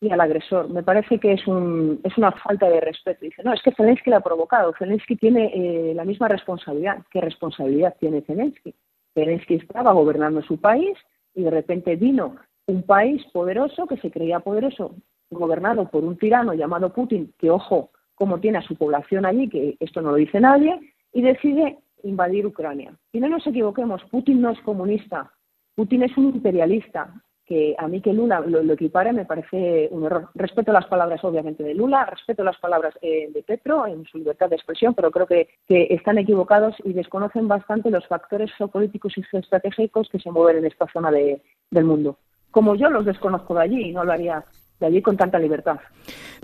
y 0.02 0.10
al 0.10 0.20
agresor. 0.20 0.68
Me 0.68 0.82
parece 0.82 1.20
que 1.20 1.32
es, 1.32 1.46
un, 1.46 2.00
es 2.02 2.18
una 2.18 2.32
falta 2.32 2.68
de 2.68 2.80
respeto. 2.80 3.20
Dice, 3.24 3.42
no, 3.44 3.54
es 3.54 3.62
que 3.62 3.72
Zelensky 3.72 4.10
la 4.10 4.16
ha 4.16 4.20
provocado. 4.20 4.74
Zelensky 4.76 5.14
tiene 5.14 5.52
eh, 5.54 5.94
la 5.94 6.04
misma 6.04 6.26
responsabilidad. 6.26 6.98
¿Qué 7.08 7.20
responsabilidad 7.20 7.94
tiene 8.00 8.20
Zelensky? 8.22 8.74
Zelensky 9.14 9.54
estaba 9.54 9.92
gobernando 9.92 10.42
su 10.42 10.60
país 10.60 10.98
y 11.34 11.44
de 11.44 11.50
repente 11.50 11.94
vino 11.94 12.34
un 12.66 12.82
país 12.82 13.24
poderoso 13.32 13.86
que 13.86 13.96
se 13.98 14.10
creía 14.10 14.40
poderoso, 14.40 14.96
gobernado 15.30 15.88
por 15.88 16.02
un 16.02 16.18
tirano 16.18 16.52
llamado 16.52 16.92
Putin, 16.92 17.32
que 17.38 17.50
ojo, 17.50 17.90
cómo 18.16 18.40
tiene 18.40 18.58
a 18.58 18.62
su 18.62 18.74
población 18.74 19.24
allí, 19.24 19.48
que 19.48 19.76
esto 19.78 20.02
no 20.02 20.10
lo 20.10 20.16
dice 20.16 20.40
nadie, 20.40 20.80
y 21.12 21.22
decide 21.22 21.78
invadir 22.02 22.44
Ucrania. 22.44 22.92
Y 23.12 23.20
no 23.20 23.28
nos 23.28 23.46
equivoquemos, 23.46 24.02
Putin 24.10 24.40
no 24.40 24.50
es 24.50 24.60
comunista, 24.62 25.30
Putin 25.76 26.02
es 26.02 26.16
un 26.16 26.26
imperialista, 26.26 27.22
que 27.46 27.74
a 27.78 27.88
mí 27.88 28.00
que 28.00 28.12
Lula 28.12 28.40
lo, 28.40 28.72
equipare 28.72 29.12
me 29.12 29.24
parece 29.24 29.88
un 29.90 30.04
error. 30.04 30.28
Respeto 30.34 30.72
las 30.72 30.86
palabras, 30.86 31.22
obviamente, 31.24 31.62
de 31.62 31.74
Lula, 31.74 32.06
respeto 32.06 32.44
las 32.44 32.58
palabras 32.58 32.94
eh, 33.02 33.30
de 33.32 33.42
Petro 33.42 33.86
en 33.86 34.04
su 34.04 34.18
libertad 34.18 34.48
de 34.48 34.56
expresión, 34.56 34.94
pero 34.94 35.10
creo 35.10 35.26
que, 35.26 35.48
están 35.68 36.18
equivocados 36.18 36.76
y 36.84 36.92
desconocen 36.92 37.48
bastante 37.48 37.90
los 37.90 38.06
factores 38.06 38.52
geopolíticos 38.56 39.16
y 39.16 39.22
geoestratégicos 39.22 40.08
que 40.08 40.18
se 40.18 40.30
mueven 40.30 40.58
en 40.58 40.66
esta 40.66 40.86
zona 40.92 41.10
del 41.10 41.84
mundo. 41.84 42.18
Como 42.50 42.74
yo 42.74 42.90
los 42.90 43.04
desconozco 43.04 43.54
de 43.54 43.62
allí 43.62 43.88
y 43.88 43.92
no 43.92 44.04
lo 44.04 44.12
haría 44.12 44.44
de 44.78 44.86
allí 44.86 45.00
con 45.00 45.16
tanta 45.16 45.38
libertad. 45.38 45.78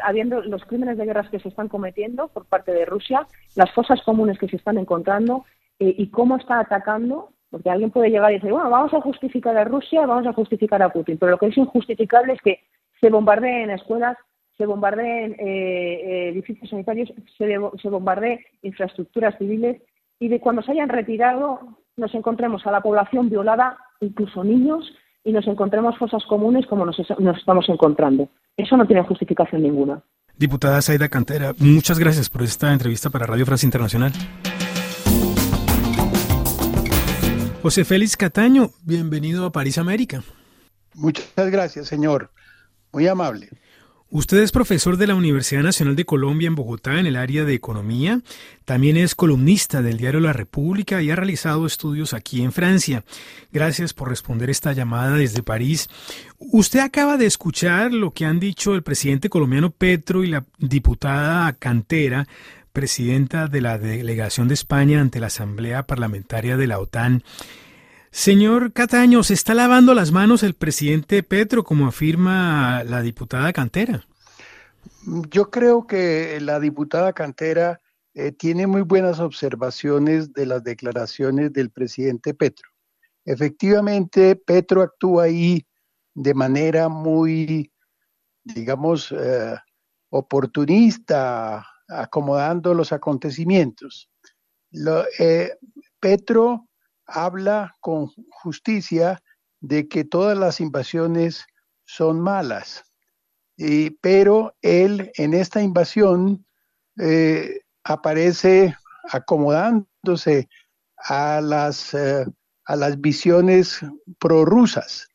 Habiendo 0.03 0.41
los 0.43 0.65
crímenes 0.65 0.97
de 0.97 1.05
guerra 1.05 1.29
que 1.31 1.41
se 1.41 1.49
están 1.49 1.69
cometiendo 1.69 2.29
por 2.29 2.47
parte 2.47 2.73
de 2.73 2.85
Rusia, 2.85 3.27
las 3.57 3.71
fosas 3.73 4.01
comunes 4.03 4.39
que 4.39 4.49
se 4.49 4.57
están 4.57 4.79
encontrando 4.79 5.45
eh, 5.79 5.95
y 5.97 6.09
cómo 6.11 6.37
está 6.37 6.61
atacando 6.61 7.31
porque 7.51 7.71
alguien 7.71 7.91
puede 7.91 8.11
llegar 8.11 8.31
y 8.31 8.35
decir, 8.35 8.51
bueno, 8.51 8.71
vamos 8.71 8.93
a 8.93 9.01
justificar 9.01 9.57
a 9.57 9.65
Rusia, 9.65 10.07
vamos 10.07 10.27
a 10.27 10.33
justificar 10.33 10.83
a 10.83 10.91
Putin. 10.91 11.19
Pero 11.19 11.33
lo 11.33 11.39
que 11.39 11.47
es 11.47 11.57
injustificable 11.57 12.35
es 12.35 12.41
que 12.43 12.61
se 13.01 13.11
bombardeen 13.11 13.71
escuelas, 13.71 14.17
se 14.57 14.67
bombardeen 14.67 15.33
eh, 15.33 15.37
eh, 15.39 16.29
edificios 16.31 16.69
sanitarios, 16.69 17.13
se, 17.37 17.89
bombardeen 17.89 18.41
infraestructuras 18.63 19.37
civiles 19.39 19.81
y 20.19 20.29
de 20.29 20.41
cuando 20.41 20.63
se 20.63 20.73
hayan 20.73 20.89
retirado 20.89 21.61
nos 21.97 22.15
encontremos 22.15 22.67
a 22.67 22.71
la 22.71 22.81
población 22.81 23.29
violada, 23.29 23.79
incluso 24.01 24.45
niños, 24.45 24.93
y 25.25 25.33
nos 25.33 25.47
encontremos 25.47 25.99
fosas 25.99 26.25
comunes 26.27 26.67
como 26.67 26.85
nos, 26.85 26.97
nos 27.19 27.39
estamos 27.39 27.69
encontrando. 27.69 28.29
Eso 28.57 28.77
no 28.77 28.87
tiene 28.87 29.03
justificación 29.03 29.63
ninguna. 29.63 30.01
Diputada 30.37 30.81
Saida 30.81 31.09
Cantera, 31.09 31.53
muchas 31.59 31.99
gracias 31.99 32.31
por 32.31 32.43
esta 32.43 32.73
entrevista 32.73 33.11
para 33.11 33.27
Radio 33.27 33.45
Francia 33.45 33.67
Internacional. 33.67 34.13
José 37.63 37.85
Félix 37.85 38.17
Cataño, 38.17 38.71
bienvenido 38.85 39.45
a 39.45 39.51
París 39.51 39.79
América. 39.79 40.23
Muchas 40.95 41.51
gracias, 41.51 41.89
señor. 41.89 42.31
Muy 42.93 43.09
amable. 43.09 43.51
Usted 44.11 44.39
es 44.39 44.53
profesor 44.53 44.97
de 44.97 45.07
la 45.07 45.17
Universidad 45.17 45.63
Nacional 45.63 45.95
de 45.95 46.07
Colombia 46.07 46.47
en 46.47 46.55
Bogotá 46.55 46.99
en 46.99 47.07
el 47.07 47.17
área 47.17 47.45
de 47.45 47.53
economía. 47.53 48.23
También 48.65 48.97
es 48.97 49.15
columnista 49.15 49.83
del 49.83 49.99
diario 49.99 50.21
La 50.21 50.33
República 50.33 51.03
y 51.03 51.11
ha 51.11 51.17
realizado 51.17 51.67
estudios 51.67 52.15
aquí 52.15 52.43
en 52.43 52.53
Francia. 52.53 53.05
Gracias 53.53 53.93
por 53.93 54.09
responder 54.09 54.49
esta 54.49 54.73
llamada 54.73 55.17
desde 55.17 55.43
París. 55.43 55.89
Usted 56.39 56.79
acaba 56.79 57.19
de 57.19 57.27
escuchar 57.27 57.93
lo 57.93 58.13
que 58.13 58.25
han 58.25 58.41
dicho 58.41 58.75
el 58.75 58.83
presidente 58.83 59.29
colombiano 59.29 59.71
Petro 59.71 60.25
y 60.25 60.29
la 60.29 60.47
diputada 60.59 61.53
Cantera 61.55 62.27
presidenta 62.79 63.49
de 63.49 63.61
la 63.61 63.77
delegación 63.77 64.47
de 64.47 64.55
España 64.55 65.01
ante 65.01 65.19
la 65.19 65.27
Asamblea 65.27 65.89
Parlamentaria 65.89 66.57
de 66.57 66.69
la 66.69 66.79
OTAN. 66.79 67.25
Señor 68.13 68.73
Cataño, 68.73 69.25
¿se 69.25 69.35
está 69.35 69.53
lavando 69.53 69.95
las 69.95 70.13
manos 70.13 70.45
el 70.45 70.55
presidente 70.55 71.25
Petro, 71.25 71.65
como 71.65 71.89
afirma 71.89 72.85
la 72.85 73.03
diputada 73.03 73.53
Cantera? 73.53 74.07
Yo 75.29 75.51
creo 75.51 75.89
que 75.89 76.39
la 76.41 76.61
diputada 76.61 77.13
Cantera 77.13 77.81
eh, 78.15 78.31
tiene 78.31 78.69
muy 78.69 78.83
buenas 78.83 79.19
observaciones 79.19 80.33
de 80.33 80.47
las 80.47 80.63
declaraciones 80.63 81.53
del 81.53 81.71
presidente 81.71 82.33
Petro. 82.33 82.71
Efectivamente, 83.25 84.37
Petro 84.37 84.83
actúa 84.83 85.25
ahí 85.25 85.67
de 86.15 86.33
manera 86.33 86.89
muy, 86.89 87.73
digamos, 88.45 89.11
eh, 89.11 89.57
oportunista, 90.11 91.67
acomodando 91.89 92.75
los 92.75 92.93
acontecimientos. 92.93 94.11
Eh, 95.19 95.51
Petro 96.01 96.69
habla 97.07 97.75
con 97.81 98.09
justicia 98.31 99.23
de 99.61 99.89
que 99.89 100.05
todas 100.05 100.37
las 100.37 100.61
invasiones 100.61 101.47
son 101.85 102.21
malas, 102.21 102.85
pero 104.01 104.55
él 104.63 105.11
en 105.17 105.35
esta 105.35 105.63
invasión 105.63 106.45
eh, 106.99 107.61
aparece 107.83 108.77
acomodándose 109.11 110.49
a 110.99 111.41
las, 111.41 111.95
eh, 111.95 112.27
a 112.67 112.77
las 112.77 113.01
visiones 113.01 113.81
prorrusas, 114.19 115.09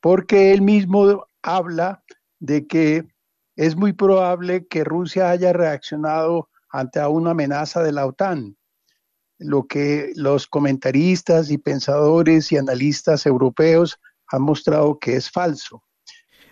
porque 0.00 0.52
él 0.52 0.62
mismo 0.62 1.26
habla 1.42 2.02
de 2.40 2.66
que 2.66 3.06
es 3.56 3.74
muy 3.74 3.92
probable 3.92 4.66
que 4.66 4.84
Rusia 4.84 5.30
haya 5.30 5.52
reaccionado 5.52 6.50
ante 6.68 7.04
una 7.06 7.30
amenaza 7.30 7.82
de 7.82 7.92
la 7.92 8.06
OTAN, 8.06 8.56
lo 9.38 9.66
que 9.66 10.12
los 10.14 10.46
comentaristas 10.46 11.50
y 11.50 11.58
pensadores 11.58 12.52
y 12.52 12.58
analistas 12.58 13.26
europeos 13.26 13.98
han 14.28 14.42
mostrado 14.42 14.98
que 14.98 15.16
es 15.16 15.30
falso. 15.30 15.82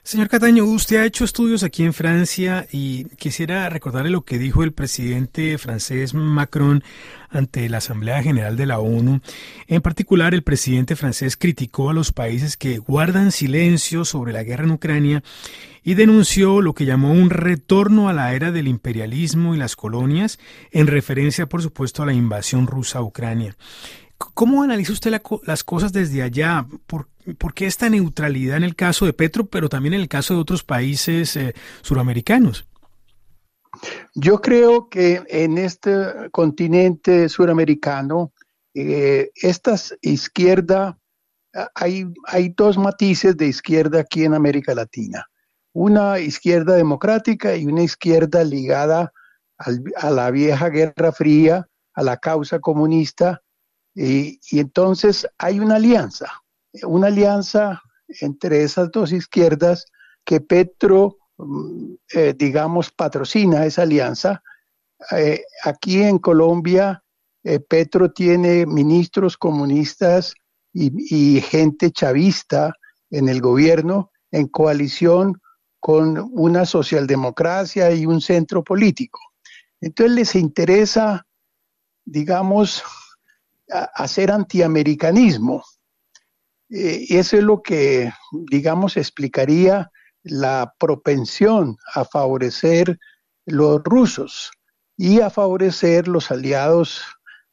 Señor 0.07 0.29
Cataño, 0.29 0.67
usted 0.67 0.99
ha 0.99 1.07
hecho 1.07 1.25
estudios 1.25 1.63
aquí 1.63 1.83
en 1.83 1.95
Francia 1.95 2.67
y 2.71 3.07
quisiera 3.17 3.71
recordarle 3.71 4.11
lo 4.11 4.21
que 4.21 4.37
dijo 4.37 4.63
el 4.63 4.75
presidente 4.75 5.57
francés 5.57 6.13
Macron 6.13 6.85
ante 7.31 7.67
la 7.71 7.79
Asamblea 7.79 8.23
General 8.23 8.55
de 8.55 8.67
la 8.67 8.81
ONU. 8.81 9.23
En 9.67 9.81
particular, 9.81 10.35
el 10.35 10.43
presidente 10.43 10.95
francés 10.95 11.39
criticó 11.39 11.89
a 11.89 11.95
los 11.95 12.13
países 12.13 12.59
que 12.59 12.77
guardan 12.77 13.33
silencio 13.33 14.05
sobre 14.05 14.35
la 14.35 14.43
guerra 14.43 14.65
en 14.65 14.73
Ucrania 14.73 15.23
y 15.83 15.95
denunció 15.95 16.61
lo 16.61 16.75
que 16.75 16.85
llamó 16.85 17.11
un 17.11 17.31
retorno 17.31 18.11
a 18.11 18.13
la 18.13 18.35
era 18.35 18.53
del 18.53 18.69
imperialismo 18.69 19.55
y 19.55 19.59
las 19.59 19.75
colonias, 19.75 20.39
en 20.71 20.87
referencia, 20.87 21.47
por 21.47 21.63
supuesto, 21.63 22.03
a 22.03 22.07
la 22.07 22.13
invasión 22.13 22.67
rusa 22.67 22.99
a 22.99 23.03
Ucrania. 23.03 23.57
¿Cómo 24.19 24.63
analiza 24.63 24.93
usted 24.93 25.19
las 25.47 25.65
cosas 25.65 25.95
desde 25.95 26.23
allá? 26.23 26.67
¿Por, 26.87 27.09
qué 27.55 27.67
esta 27.67 27.89
neutralidad 27.89 28.57
en 28.57 28.65
el 28.65 28.77
caso 28.77 29.07
de 29.07 29.13
Petro, 29.13 29.47
pero 29.47 29.69
también 29.69 29.95
en 29.95 30.01
el 30.01 30.09
caso 30.09 30.35
de 30.35 30.41
otros 30.41 30.63
países 30.63 31.37
eh, 31.37 31.55
suramericanos? 31.83 32.67
Yo 34.15 34.41
creo 34.41 34.89
que 34.89 35.23
en 35.29 35.59
este 35.59 36.31
continente 36.31 37.29
suramericano, 37.29 38.33
eh, 38.75 39.31
esta 39.35 39.75
izquierda, 40.01 40.99
hay, 41.75 42.07
hay 42.27 42.49
dos 42.51 42.79
matices 42.79 43.37
de 43.37 43.47
izquierda 43.47 44.01
aquí 44.01 44.25
en 44.25 44.35
América 44.35 44.75
Latina. 44.75 45.27
Una 45.73 46.21
izquierda 46.21 46.77
democrática 46.77 47.57
y 47.57 47.67
una 47.67 47.83
izquierda 47.83 48.45
ligada 48.45 49.13
a 49.97 50.11
la 50.11 50.31
vieja 50.31 50.69
Guerra 50.69 51.13
Fría, 51.13 51.69
a 51.95 52.03
la 52.03 52.17
causa 52.17 52.61
comunista, 52.61 53.43
y, 53.95 54.41
entonces 54.59 55.27
hay 55.39 55.61
una 55.61 55.77
alianza, 55.77 56.43
una 56.83 57.07
alianza 57.07 57.81
entre 58.21 58.63
esas 58.63 58.91
dos 58.91 59.13
izquierdas 59.13 59.87
que 60.25 60.41
Petro, 60.41 61.19
mm, 61.37 61.95
eh, 62.15 62.35
digamos, 62.37 62.91
patrocina 62.91 63.67
esa 63.67 63.83
alianza. 63.83 64.43
Eh, 65.13 65.43
aquí 65.65 66.03
en 66.03 66.19
Colombia, 66.19 67.03
eh, 67.43 67.61
Petro 67.61 68.13
tiene 68.13 68.67
ministros 68.67 69.37
comunistas 69.37 70.35
y, 70.73 71.37
y, 71.37 71.41
gente 71.41 71.91
chavista 71.93 72.73
en 73.11 73.29
el 73.29 73.41
gobierno 73.41 74.11
en 74.31 74.49
coalición 74.49 75.41
con 75.79 76.31
una 76.33 76.65
socialdemocracia 76.65 77.93
y 77.93 78.07
un 78.07 78.21
centro 78.21 78.65
político. 78.65 79.21
Entonces 79.81 80.17
les 80.17 80.35
interesa, 80.35 81.27
digamos, 82.05 82.83
hacer 83.69 84.31
antiamericanismo. 84.31 85.63
Eh, 86.77 87.07
eso 87.11 87.37
es 87.37 87.45
lo 87.45 87.63
que, 87.63 88.13
digamos, 88.33 88.97
explicaría 88.97 89.93
la 90.25 90.75
propensión 90.77 91.77
a 91.95 92.05
favorecer 92.05 92.99
los 93.47 93.81
rusos 93.85 94.51
y 94.97 95.21
a 95.21 95.31
favorecer 95.31 96.09
los 96.09 96.33
aliados 96.33 97.03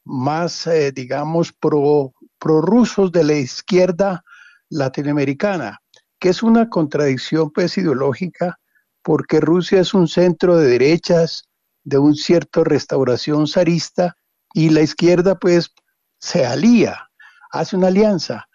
más, 0.03 0.65
eh, 0.65 0.91
digamos, 0.91 1.53
pro, 1.53 2.13
prorrusos 2.39 3.11
de 3.11 3.23
la 3.23 3.33
izquierda 3.33 4.23
latinoamericana, 4.69 5.83
que 6.19 6.29
es 6.29 6.41
una 6.41 6.67
contradicción 6.67 7.51
pues 7.51 7.77
ideológica, 7.77 8.57
porque 9.03 9.39
Rusia 9.39 9.81
es 9.81 9.93
un 9.93 10.07
centro 10.07 10.57
de 10.57 10.67
derechas, 10.67 11.43
de 11.83 11.99
un 11.99 12.15
cierto 12.15 12.63
restauración 12.63 13.47
zarista, 13.47 14.15
y 14.55 14.69
la 14.69 14.81
izquierda 14.81 15.37
pues 15.37 15.71
se 16.17 16.43
alía, 16.43 17.11
hace 17.51 17.75
una 17.75 17.87
alianza 17.87 18.47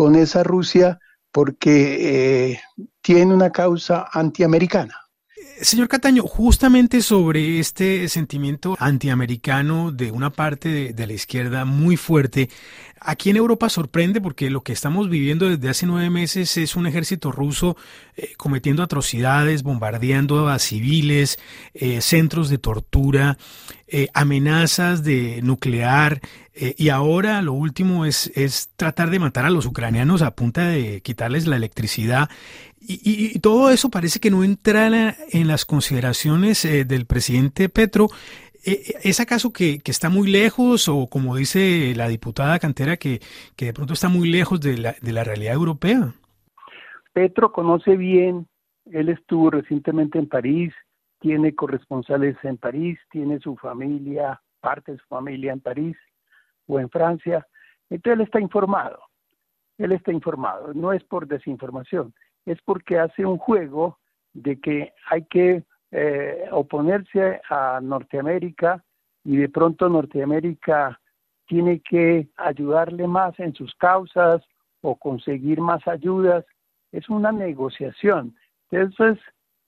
con 0.00 0.16
esa 0.16 0.42
Rusia 0.42 0.98
porque 1.30 2.52
eh, 2.52 2.60
tiene 3.02 3.34
una 3.34 3.52
causa 3.52 4.08
antiamericana. 4.10 4.94
Señor 5.62 5.88
Cataño, 5.88 6.22
justamente 6.22 7.02
sobre 7.02 7.58
este 7.58 8.08
sentimiento 8.08 8.76
antiamericano 8.78 9.92
de 9.92 10.10
una 10.10 10.30
parte 10.30 10.94
de, 10.94 11.06
la 11.06 11.12
izquierda 11.12 11.66
muy 11.66 11.98
fuerte, 11.98 12.48
aquí 12.98 13.28
en 13.28 13.36
Europa 13.36 13.68
sorprende 13.68 14.22
porque 14.22 14.48
lo 14.48 14.62
que 14.62 14.72
estamos 14.72 15.10
viviendo 15.10 15.50
desde 15.50 15.68
hace 15.68 15.86
nueve 15.86 16.08
meses 16.08 16.56
es 16.56 16.76
un 16.76 16.86
ejército 16.86 17.30
ruso 17.30 17.76
eh, 18.16 18.32
cometiendo 18.38 18.82
atrocidades, 18.82 19.62
bombardeando 19.62 20.48
a 20.48 20.58
civiles, 20.58 21.38
eh, 21.74 22.00
centros 22.00 22.48
de 22.48 22.56
tortura, 22.56 23.36
eh, 23.86 24.08
amenazas 24.14 25.04
de 25.04 25.40
nuclear 25.42 26.22
y 26.76 26.90
ahora 26.90 27.40
lo 27.40 27.54
último 27.54 28.04
es, 28.04 28.30
es 28.34 28.68
tratar 28.76 29.08
de 29.08 29.18
matar 29.18 29.46
a 29.46 29.50
los 29.50 29.64
ucranianos 29.64 30.20
a 30.20 30.32
punta 30.32 30.68
de 30.68 31.00
quitarles 31.00 31.46
la 31.46 31.56
electricidad 31.56 32.28
y, 32.92 33.38
todo 33.40 33.70
eso 33.70 33.90
parece 33.90 34.20
que 34.20 34.30
no 34.30 34.42
entra 34.44 35.14
en 35.30 35.48
las 35.48 35.64
consideraciones 35.64 36.64
eh, 36.64 36.84
del 36.84 37.06
presidente 37.06 37.68
Petro. 37.68 38.08
Eh, 38.64 38.94
¿Es 39.02 39.20
acaso 39.20 39.52
que, 39.52 39.80
está 39.84 40.08
muy 40.08 40.30
lejos 40.30 40.88
o 40.88 41.08
como 41.08 41.36
dice 41.36 41.94
la 41.96 42.08
diputada 42.08 42.58
Cantera, 42.58 42.96
que, 42.96 43.20
que 43.56 43.66
de 43.66 43.72
pronto 43.72 43.94
está 43.94 44.08
muy 44.08 44.30
lejos 44.30 44.60
de 44.60 44.78
la, 44.78 44.94
de 45.00 45.12
la 45.12 45.24
realidad 45.24 45.54
europea? 45.54 46.14
Petro 47.12 47.52
conoce 47.52 47.96
bien, 47.96 48.46
él 48.86 49.08
estuvo 49.08 49.50
recientemente 49.50 50.18
en 50.18 50.28
París, 50.28 50.72
tiene 51.20 51.54
corresponsales 51.54 52.36
en 52.42 52.56
París, 52.56 52.98
tiene 53.10 53.38
su 53.40 53.56
familia, 53.56 54.40
parte 54.60 54.92
de 54.92 54.98
su 54.98 55.06
familia 55.06 55.52
en 55.52 55.60
París 55.60 55.96
o 56.66 56.78
en 56.78 56.88
Francia, 56.88 57.46
entonces 57.88 58.18
él 58.18 58.24
está 58.24 58.40
informado, 58.40 59.00
él 59.78 59.92
está 59.92 60.12
informado, 60.12 60.72
no 60.74 60.92
es 60.92 61.02
por 61.04 61.26
desinformación, 61.26 62.14
es 62.50 62.60
porque 62.62 62.98
hace 62.98 63.24
un 63.24 63.38
juego 63.38 63.98
de 64.32 64.60
que 64.60 64.92
hay 65.08 65.24
que 65.26 65.64
eh, 65.92 66.48
oponerse 66.50 67.40
a 67.48 67.80
Norteamérica 67.82 68.84
y 69.24 69.36
de 69.36 69.48
pronto 69.48 69.88
Norteamérica 69.88 71.00
tiene 71.46 71.80
que 71.80 72.28
ayudarle 72.36 73.06
más 73.06 73.38
en 73.38 73.54
sus 73.54 73.74
causas 73.74 74.42
o 74.82 74.96
conseguir 74.96 75.60
más 75.60 75.86
ayudas. 75.86 76.44
Es 76.92 77.08
una 77.08 77.32
negociación. 77.32 78.36
Entonces 78.70 79.22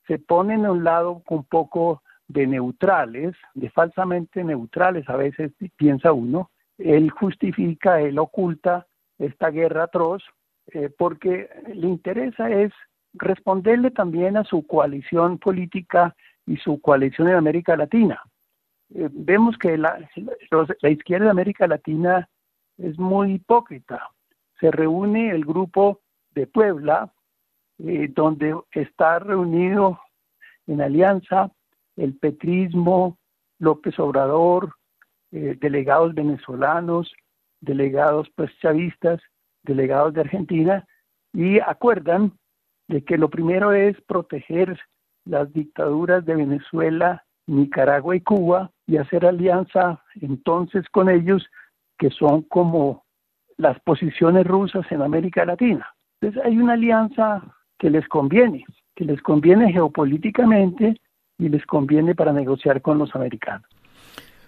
se 0.07 0.19
ponen 0.19 0.65
a 0.65 0.73
un 0.73 0.85
lado 0.85 1.23
un 1.29 1.45
poco 1.45 2.03
de 2.29 2.47
neutrales, 2.47 3.35
de 3.55 3.71
falsamente 3.71 4.43
neutrales, 4.43 5.09
a 5.09 5.17
veces 5.17 5.53
piensa 5.77 6.13
uno. 6.13 6.51
Él 6.79 7.11
justifica, 7.11 8.01
él 8.01 8.19
oculta 8.19 8.87
esta 9.19 9.51
guerra 9.51 9.85
atroz, 9.85 10.23
eh, 10.75 10.89
porque 10.97 11.51
le 11.75 11.87
interesa 11.87 12.49
es 12.51 12.73
responderle 13.13 13.91
también 13.91 14.39
a 14.39 14.45
su 14.45 14.67
coalición 14.67 15.37
política 15.37 16.17
y 16.47 16.57
su 16.57 16.81
coalición 16.81 17.29
en 17.29 17.35
América 17.35 17.77
Latina. 17.77 18.23
Eh, 18.95 19.11
vemos 19.13 19.59
que 19.59 19.77
la, 19.77 19.99
izquierda 20.83 21.27
de 21.27 21.31
América 21.31 21.67
Latina 21.67 22.27
es 22.79 22.99
muy 22.99 23.35
hipócrita. 23.35 24.09
Se 24.61 24.71
reúne 24.71 25.31
el 25.31 25.45
grupo 25.45 26.01
de 26.31 26.47
Puebla, 26.47 27.13
eh, 27.79 28.09
donde 28.11 28.59
está 28.73 29.19
reunido 29.19 30.01
en 30.67 30.81
alianza 30.81 31.51
el 31.97 32.17
petrismo, 32.17 33.19
López 33.59 33.99
Obrador, 33.99 34.75
delegados 35.31 36.15
venezolanos, 36.15 37.13
delegados 37.61 38.29
pues 38.35 38.51
chavistas, 38.59 39.21
delegados 39.63 40.15
de 40.15 40.23
Argentina, 40.23 40.87
y 41.33 41.61
acuerdan 41.61 42.33
de 42.89 43.03
que 43.05 43.17
lo 43.17 43.31
primero 43.31 43.73
es 43.73 44.01
proteger 44.03 44.79
las 45.25 45.53
dictaduras 45.53 46.25
de 46.25 46.37
Venezuela, 46.37 47.25
Nicaragua 47.47 48.17
y 48.17 48.21
Cuba 48.21 48.71
y 48.87 48.97
hacer 48.97 49.27
alianza 49.27 50.03
entonces 50.21 50.89
con 50.91 51.09
ellos 51.09 51.47
que 51.99 52.11
son 52.11 52.43
como 52.43 53.05
las 53.57 53.79
posiciones 53.81 54.47
rusas 54.47 54.85
en 54.91 55.03
América 55.03 55.45
Latina. 55.45 55.95
Entonces 56.21 56.45
hay 56.45 56.59
una 56.59 56.75
alianza 56.75 57.43
que 57.79 57.91
les 57.91 58.07
conviene, 58.09 58.65
que 58.95 59.05
les 59.05 59.21
conviene 59.23 59.73
geopolíticamente 59.73 61.01
y 61.39 61.49
les 61.49 61.65
conviene 61.67 62.15
para 62.15 62.33
negociar 62.33 62.81
con 62.83 62.99
los 62.99 63.15
americanos. 63.15 63.67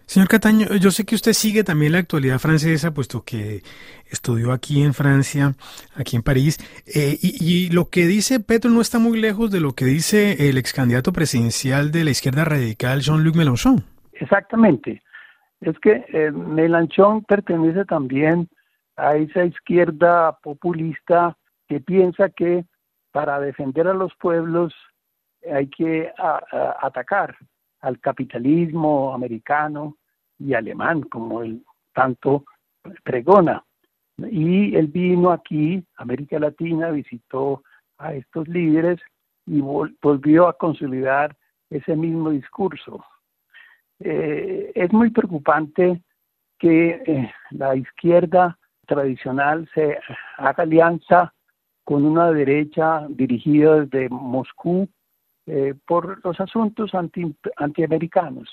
Señor 0.06 0.28
Cataño, 0.28 0.66
yo 0.76 0.90
sé 0.90 1.04
que 1.04 1.14
usted 1.14 1.32
sigue 1.32 1.64
también 1.64 1.92
la 1.92 1.99
actualidad 1.99 2.38
francesa, 2.38 2.92
puesto 2.92 3.23
que 3.25 3.62
estudió 4.11 4.52
aquí 4.52 4.82
en 4.82 4.92
Francia, 4.92 5.54
aquí 5.96 6.16
en 6.16 6.23
París, 6.23 6.58
eh, 6.87 7.16
y, 7.20 7.70
lo 7.70 7.88
que 7.88 8.06
dice 8.06 8.38
Petro 8.38 8.70
no 8.70 8.80
está 8.80 8.99
muy 8.99 9.18
lejos 9.18 9.50
de 9.50 9.61
lo 9.61 9.73
que 9.73 9.87
dice 9.87 10.49
el 10.49 10.58
ex 10.58 10.73
candidato 10.73 11.12
presidencial 11.12 11.90
de 11.90 12.04
la 12.04 12.11
izquierda 12.11 12.44
radical, 12.44 13.00
Jean-Luc 13.00 13.34
Mélenchon. 13.34 13.82
Exactamente. 14.12 15.02
Es 15.61 15.78
que 15.78 16.04
eh, 16.12 16.30
Mélenchon 16.30 17.25
pertenece 17.25 17.84
también 17.87 18.49
a 18.96 19.16
esa 19.16 19.44
izquierda 19.44 20.38
populista 20.42 21.37
que 21.66 21.80
piensa 21.80 22.28
que 22.28 22.64
para 23.11 23.40
defender 23.40 23.88
a 23.88 23.94
los 23.94 24.12
pueblos 24.16 24.75
hay 25.50 25.68
que 25.68 26.11
atacar 26.80 27.37
al 27.85 28.00
capitalismo 28.00 29.14
americano 29.14 29.99
y 30.38 30.55
alemán, 30.55 31.03
como 31.03 31.43
él 31.43 31.62
tanto 31.93 32.45
pregona. 33.03 33.62
Y 34.19 34.75
él 34.75 34.87
vino 34.88 35.31
aquí, 35.31 35.85
América 35.97 36.38
Latina, 36.38 36.91
visitó 36.91 37.62
a 37.99 38.14
estos 38.14 38.49
líderes 38.49 39.00
y 39.47 39.61
volvió 39.61 40.49
a 40.49 40.57
consolidar 40.57 41.37
ese 41.69 41.95
mismo 41.95 42.31
discurso. 42.31 43.05
Eh, 44.00 44.73
es 44.75 44.93
muy 44.93 45.11
preocupante 45.11 46.00
que 46.59 47.03
eh, 47.07 47.33
la 47.50 47.76
izquierda 47.76 48.59
tradicional 48.87 49.69
se 49.75 49.99
haga 50.38 50.62
alianza 50.62 51.35
con 51.85 52.05
una 52.07 52.33
derecha 52.33 53.07
dirigida 53.11 53.81
desde 53.81 54.09
Moscú 54.09 54.88
eh, 55.47 55.75
por 55.87 56.25
los 56.25 56.41
asuntos 56.41 56.95
anti, 56.95 57.35
antiamericanos. 57.57 58.49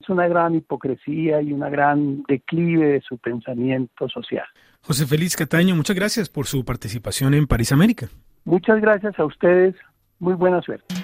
Es 0.00 0.08
una 0.08 0.26
gran 0.26 0.56
hipocresía 0.56 1.40
y 1.40 1.52
una 1.52 1.70
gran 1.70 2.24
declive 2.24 2.86
de 2.94 3.00
su 3.00 3.18
pensamiento 3.18 4.08
social. 4.08 4.46
José 4.80 5.06
Félix 5.06 5.36
Cataño, 5.36 5.76
muchas 5.76 5.94
gracias 5.94 6.28
por 6.28 6.46
su 6.46 6.64
participación 6.64 7.34
en 7.34 7.46
París 7.46 7.70
América. 7.70 8.08
Muchas 8.44 8.80
gracias 8.80 9.16
a 9.18 9.24
ustedes. 9.24 9.76
Muy 10.18 10.34
buena 10.34 10.60
suerte. 10.62 10.94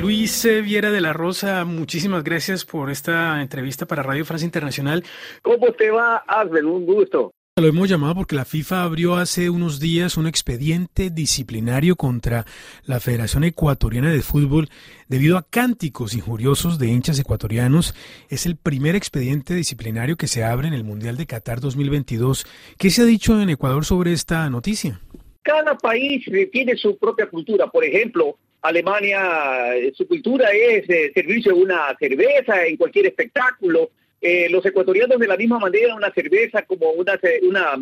Luis 0.00 0.48
Viera 0.62 0.90
de 0.90 1.00
la 1.00 1.12
Rosa, 1.12 1.64
muchísimas 1.64 2.22
gracias 2.22 2.64
por 2.64 2.90
esta 2.90 3.42
entrevista 3.42 3.86
para 3.86 4.02
Radio 4.02 4.24
Francia 4.24 4.46
Internacional. 4.46 5.02
¿Cómo 5.42 5.72
te 5.72 5.90
va, 5.90 6.18
Asbel? 6.26 6.64
Un 6.64 6.86
gusto. 6.86 7.32
Lo 7.58 7.68
hemos 7.68 7.88
llamado 7.88 8.16
porque 8.16 8.36
la 8.36 8.44
FIFA 8.44 8.82
abrió 8.82 9.14
hace 9.14 9.48
unos 9.48 9.80
días 9.80 10.18
un 10.18 10.26
expediente 10.26 11.08
disciplinario 11.08 11.96
contra 11.96 12.44
la 12.84 13.00
Federación 13.00 13.44
Ecuatoriana 13.44 14.12
de 14.12 14.20
Fútbol 14.20 14.68
debido 15.08 15.38
a 15.38 15.46
cánticos 15.48 16.14
injuriosos 16.14 16.78
de 16.78 16.88
hinchas 16.88 17.18
ecuatorianos. 17.18 17.94
Es 18.28 18.44
el 18.44 18.56
primer 18.56 18.94
expediente 18.94 19.54
disciplinario 19.54 20.16
que 20.18 20.26
se 20.26 20.44
abre 20.44 20.68
en 20.68 20.74
el 20.74 20.84
Mundial 20.84 21.16
de 21.16 21.24
Qatar 21.24 21.60
2022. 21.60 22.44
¿Qué 22.76 22.90
se 22.90 23.00
ha 23.00 23.06
dicho 23.06 23.40
en 23.40 23.48
Ecuador 23.48 23.86
sobre 23.86 24.12
esta 24.12 24.50
noticia? 24.50 25.00
Cada 25.40 25.78
país 25.78 26.26
tiene 26.52 26.76
su 26.76 26.98
propia 26.98 27.26
cultura. 27.26 27.68
Por 27.68 27.86
ejemplo, 27.86 28.36
Alemania, 28.60 29.70
su 29.94 30.06
cultura 30.06 30.50
es 30.50 30.86
eh, 30.90 31.10
servirse 31.14 31.50
una 31.54 31.96
cerveza 31.98 32.66
en 32.66 32.76
cualquier 32.76 33.06
espectáculo 33.06 33.92
eh, 34.20 34.48
los 34.50 34.64
ecuatorianos 34.64 35.18
de 35.18 35.26
la 35.26 35.36
misma 35.36 35.58
manera 35.58 35.94
una 35.94 36.12
cerveza 36.12 36.62
como 36.62 36.90
una, 36.90 37.18
una, 37.42 37.78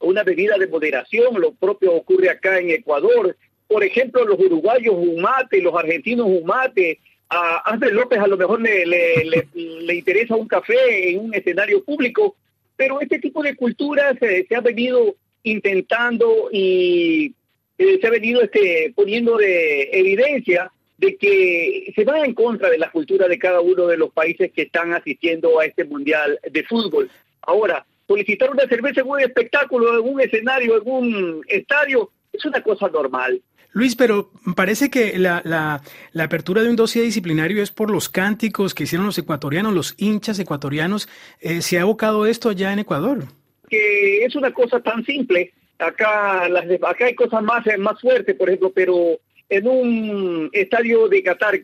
una 0.00 0.22
bebida 0.22 0.56
de 0.58 0.68
moderación, 0.68 1.40
lo 1.40 1.52
propio 1.52 1.92
ocurre 1.92 2.30
acá 2.30 2.58
en 2.58 2.70
Ecuador. 2.70 3.36
Por 3.66 3.82
ejemplo, 3.82 4.24
los 4.24 4.38
uruguayos 4.38 4.94
un 4.94 5.20
mate, 5.20 5.60
los 5.60 5.74
argentinos 5.74 6.26
un 6.26 6.44
mate, 6.44 7.00
a 7.28 7.72
Andrés 7.72 7.92
López 7.92 8.20
a 8.20 8.28
lo 8.28 8.36
mejor 8.36 8.60
le, 8.60 8.86
le, 8.86 9.94
interesa 9.94 10.36
un 10.36 10.46
café 10.46 11.10
en 11.10 11.18
un 11.18 11.34
escenario 11.34 11.82
público, 11.82 12.36
pero 12.76 13.00
este 13.00 13.18
tipo 13.18 13.42
de 13.42 13.56
culturas 13.56 14.16
se 14.20 14.46
ha 14.54 14.60
venido 14.60 15.16
intentando 15.42 16.48
y 16.52 17.34
eh, 17.78 17.98
se 18.00 18.06
ha 18.06 18.10
venido 18.10 18.42
este, 18.42 18.92
poniendo 18.94 19.36
de 19.36 19.90
evidencia 19.92 20.70
de 20.98 21.16
que 21.16 21.92
se 21.94 22.04
va 22.04 22.20
en 22.20 22.34
contra 22.34 22.70
de 22.70 22.78
la 22.78 22.90
cultura 22.90 23.28
de 23.28 23.38
cada 23.38 23.60
uno 23.60 23.86
de 23.86 23.96
los 23.96 24.10
países 24.10 24.50
que 24.52 24.62
están 24.62 24.94
asistiendo 24.94 25.60
a 25.60 25.66
este 25.66 25.84
Mundial 25.84 26.38
de 26.50 26.64
Fútbol. 26.64 27.10
Ahora, 27.42 27.84
solicitar 28.06 28.50
una 28.50 28.66
cerveza 28.66 29.00
en 29.00 29.08
un 29.08 29.20
espectáculo, 29.20 29.98
en 29.98 30.14
un 30.14 30.20
escenario, 30.20 30.76
en 30.76 30.82
un 30.84 31.44
estadio, 31.48 32.10
es 32.32 32.44
una 32.44 32.62
cosa 32.62 32.88
normal. 32.88 33.40
Luis, 33.72 33.94
pero 33.94 34.30
parece 34.54 34.88
que 34.88 35.18
la, 35.18 35.42
la, 35.44 35.82
la, 36.12 36.24
apertura 36.24 36.62
de 36.62 36.70
un 36.70 36.76
dossier 36.76 37.04
disciplinario 37.04 37.62
es 37.62 37.70
por 37.70 37.90
los 37.90 38.08
cánticos 38.08 38.72
que 38.72 38.84
hicieron 38.84 39.04
los 39.04 39.18
ecuatorianos, 39.18 39.74
los 39.74 39.94
hinchas 39.98 40.38
ecuatorianos. 40.38 41.10
Eh, 41.40 41.60
¿Se 41.60 41.78
ha 41.78 41.82
abocado 41.82 42.24
esto 42.24 42.52
ya 42.52 42.72
en 42.72 42.78
Ecuador? 42.78 43.24
Que 43.68 44.24
es 44.24 44.34
una 44.34 44.50
cosa 44.50 44.80
tan 44.80 45.04
simple. 45.04 45.52
Acá, 45.78 46.48
las, 46.48 46.64
acá 46.70 47.04
hay 47.04 47.14
cosas 47.14 47.42
más, 47.42 47.66
más 47.78 48.00
fuertes, 48.00 48.34
por 48.34 48.48
ejemplo, 48.48 48.72
pero 48.74 49.18
en 49.48 49.68
un 49.68 50.50
estadio 50.52 51.08
de 51.08 51.22
Qatar 51.22 51.60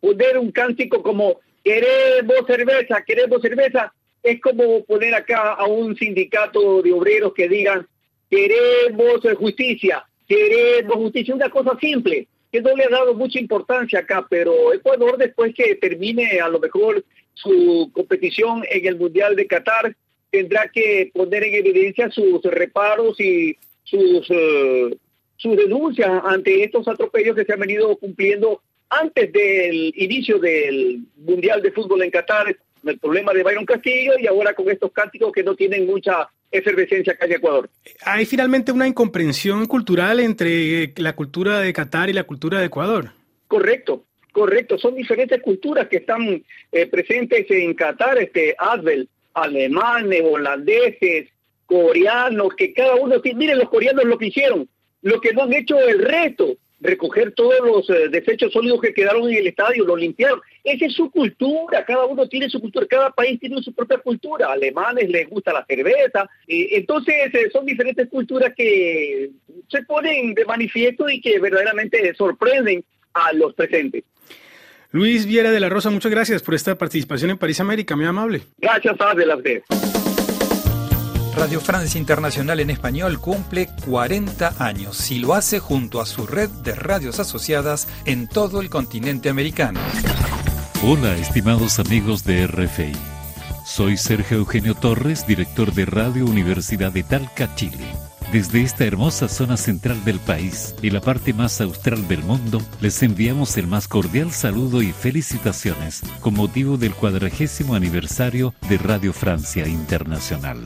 poner 0.00 0.38
un 0.38 0.52
cántico 0.52 1.02
como 1.02 1.40
queremos 1.64 2.46
cerveza, 2.46 3.02
queremos 3.04 3.42
cerveza, 3.42 3.92
es 4.22 4.40
como 4.40 4.84
poner 4.84 5.14
acá 5.14 5.52
a 5.52 5.66
un 5.66 5.96
sindicato 5.96 6.82
de 6.82 6.92
obreros 6.92 7.32
que 7.34 7.48
digan 7.48 7.86
queremos 8.30 9.20
justicia, 9.38 10.04
queremos 10.28 10.96
justicia, 10.96 11.34
una 11.34 11.50
cosa 11.50 11.76
simple, 11.80 12.26
que 12.50 12.60
no 12.60 12.74
le 12.74 12.84
ha 12.84 12.88
dado 12.88 13.14
mucha 13.14 13.38
importancia 13.38 14.00
acá, 14.00 14.26
pero 14.28 14.72
Ecuador 14.72 15.16
después 15.16 15.54
que 15.54 15.74
termine 15.76 16.40
a 16.40 16.48
lo 16.48 16.58
mejor 16.58 17.04
su 17.34 17.90
competición 17.92 18.64
en 18.70 18.86
el 18.86 18.96
Mundial 18.96 19.36
de 19.36 19.46
Qatar, 19.46 19.94
tendrá 20.30 20.68
que 20.68 21.10
poner 21.12 21.44
en 21.44 21.54
evidencia 21.54 22.10
sus 22.10 22.42
reparos 22.42 23.20
y 23.20 23.56
sus 23.84 24.26
eh, 24.30 24.96
su 25.36 25.54
denuncia 25.54 26.22
ante 26.24 26.64
estos 26.64 26.88
atropellos 26.88 27.36
que 27.36 27.44
se 27.44 27.52
han 27.52 27.60
venido 27.60 27.96
cumpliendo 27.96 28.62
antes 28.88 29.32
del 29.32 29.92
inicio 29.96 30.38
del 30.38 31.00
Mundial 31.16 31.62
de 31.62 31.72
Fútbol 31.72 32.02
en 32.02 32.10
Qatar, 32.10 32.56
el 32.84 32.98
problema 32.98 33.32
de 33.32 33.42
Byron 33.42 33.66
Castillo 33.66 34.12
y 34.18 34.26
ahora 34.26 34.54
con 34.54 34.70
estos 34.70 34.92
cánticos 34.92 35.32
que 35.32 35.42
no 35.42 35.54
tienen 35.54 35.86
mucha 35.86 36.28
efervescencia 36.50 37.12
acá 37.12 37.26
en 37.26 37.32
Ecuador. 37.32 37.68
Hay 38.02 38.24
finalmente 38.26 38.72
una 38.72 38.86
incomprensión 38.86 39.66
cultural 39.66 40.20
entre 40.20 40.92
la 40.96 41.14
cultura 41.14 41.60
de 41.60 41.72
Qatar 41.72 42.08
y 42.08 42.12
la 42.12 42.24
cultura 42.24 42.60
de 42.60 42.66
Ecuador. 42.66 43.10
Correcto, 43.48 44.04
correcto. 44.32 44.78
Son 44.78 44.94
diferentes 44.94 45.40
culturas 45.42 45.88
que 45.88 45.98
están 45.98 46.44
eh, 46.72 46.86
presentes 46.86 47.50
en 47.50 47.74
Qatar, 47.74 48.18
este 48.18 48.54
Advel, 48.58 49.08
alemanes, 49.34 50.22
holandeses, 50.24 51.28
coreanos, 51.66 52.54
que 52.56 52.72
cada 52.72 52.94
uno, 52.94 53.16
miren 53.34 53.58
los 53.58 53.68
coreanos 53.68 54.04
lo 54.04 54.16
que 54.16 54.26
hicieron, 54.26 54.68
lo 55.02 55.20
que 55.20 55.32
no 55.32 55.42
han 55.42 55.52
hecho 55.52 55.78
el 55.78 56.00
resto, 56.00 56.56
recoger 56.80 57.32
todos 57.32 57.54
los 57.64 57.88
eh, 57.90 58.08
desechos 58.10 58.52
sólidos 58.52 58.80
que 58.80 58.92
quedaron 58.92 59.28
en 59.28 59.38
el 59.38 59.46
estadio, 59.46 59.84
lo 59.84 59.96
limpiaron. 59.96 60.40
Esa 60.62 60.86
es 60.86 60.94
su 60.94 61.10
cultura, 61.10 61.84
cada 61.84 62.04
uno 62.06 62.28
tiene 62.28 62.50
su 62.50 62.60
cultura, 62.60 62.86
cada 62.86 63.10
país 63.10 63.40
tiene 63.40 63.62
su 63.62 63.72
propia 63.72 63.98
cultura. 63.98 64.52
alemanes 64.52 65.08
les 65.08 65.28
gusta 65.28 65.52
la 65.52 65.64
cerveza, 65.64 66.28
entonces 66.46 67.34
eh, 67.34 67.50
son 67.52 67.64
diferentes 67.64 68.08
culturas 68.08 68.52
que 68.56 69.30
se 69.68 69.82
ponen 69.82 70.34
de 70.34 70.44
manifiesto 70.44 71.08
y 71.08 71.20
que 71.20 71.38
verdaderamente 71.38 72.14
sorprenden 72.14 72.84
a 73.14 73.32
los 73.32 73.54
presentes. 73.54 74.04
Luis 74.92 75.26
Viera 75.26 75.50
de 75.50 75.60
la 75.60 75.68
Rosa, 75.68 75.90
muchas 75.90 76.10
gracias 76.10 76.42
por 76.42 76.54
esta 76.54 76.76
participación 76.76 77.30
en 77.30 77.38
París 77.38 77.60
América, 77.60 77.96
muy 77.96 78.06
amable. 78.06 78.42
Gracias, 78.58 78.96
a 79.00 79.14
las 79.14 79.42
Radio 81.36 81.60
Francia 81.60 81.98
Internacional 81.98 82.60
en 82.60 82.70
Español 82.70 83.20
cumple 83.20 83.68
40 83.84 84.54
años 84.58 85.10
y 85.10 85.18
lo 85.18 85.34
hace 85.34 85.58
junto 85.58 86.00
a 86.00 86.06
su 86.06 86.26
red 86.26 86.48
de 86.48 86.74
radios 86.74 87.20
asociadas 87.20 87.88
en 88.06 88.26
todo 88.26 88.62
el 88.62 88.70
continente 88.70 89.28
americano. 89.28 89.78
Hola, 90.82 91.14
estimados 91.16 91.78
amigos 91.78 92.24
de 92.24 92.46
RFI. 92.46 92.92
Soy 93.66 93.98
Sergio 93.98 94.38
Eugenio 94.38 94.74
Torres, 94.74 95.26
director 95.26 95.74
de 95.74 95.84
Radio 95.84 96.24
Universidad 96.24 96.90
de 96.90 97.02
Talca, 97.02 97.54
Chile. 97.54 97.84
Desde 98.32 98.62
esta 98.62 98.86
hermosa 98.86 99.28
zona 99.28 99.58
central 99.58 100.02
del 100.06 100.18
país 100.20 100.74
y 100.80 100.88
la 100.88 101.02
parte 101.02 101.34
más 101.34 101.60
austral 101.60 102.08
del 102.08 102.22
mundo, 102.22 102.62
les 102.80 103.02
enviamos 103.02 103.58
el 103.58 103.66
más 103.66 103.88
cordial 103.88 104.32
saludo 104.32 104.80
y 104.80 104.92
felicitaciones 104.92 106.00
con 106.20 106.32
motivo 106.32 106.78
del 106.78 106.94
cuadragésimo 106.94 107.74
aniversario 107.74 108.54
de 108.70 108.78
Radio 108.78 109.12
Francia 109.12 109.68
Internacional. 109.68 110.64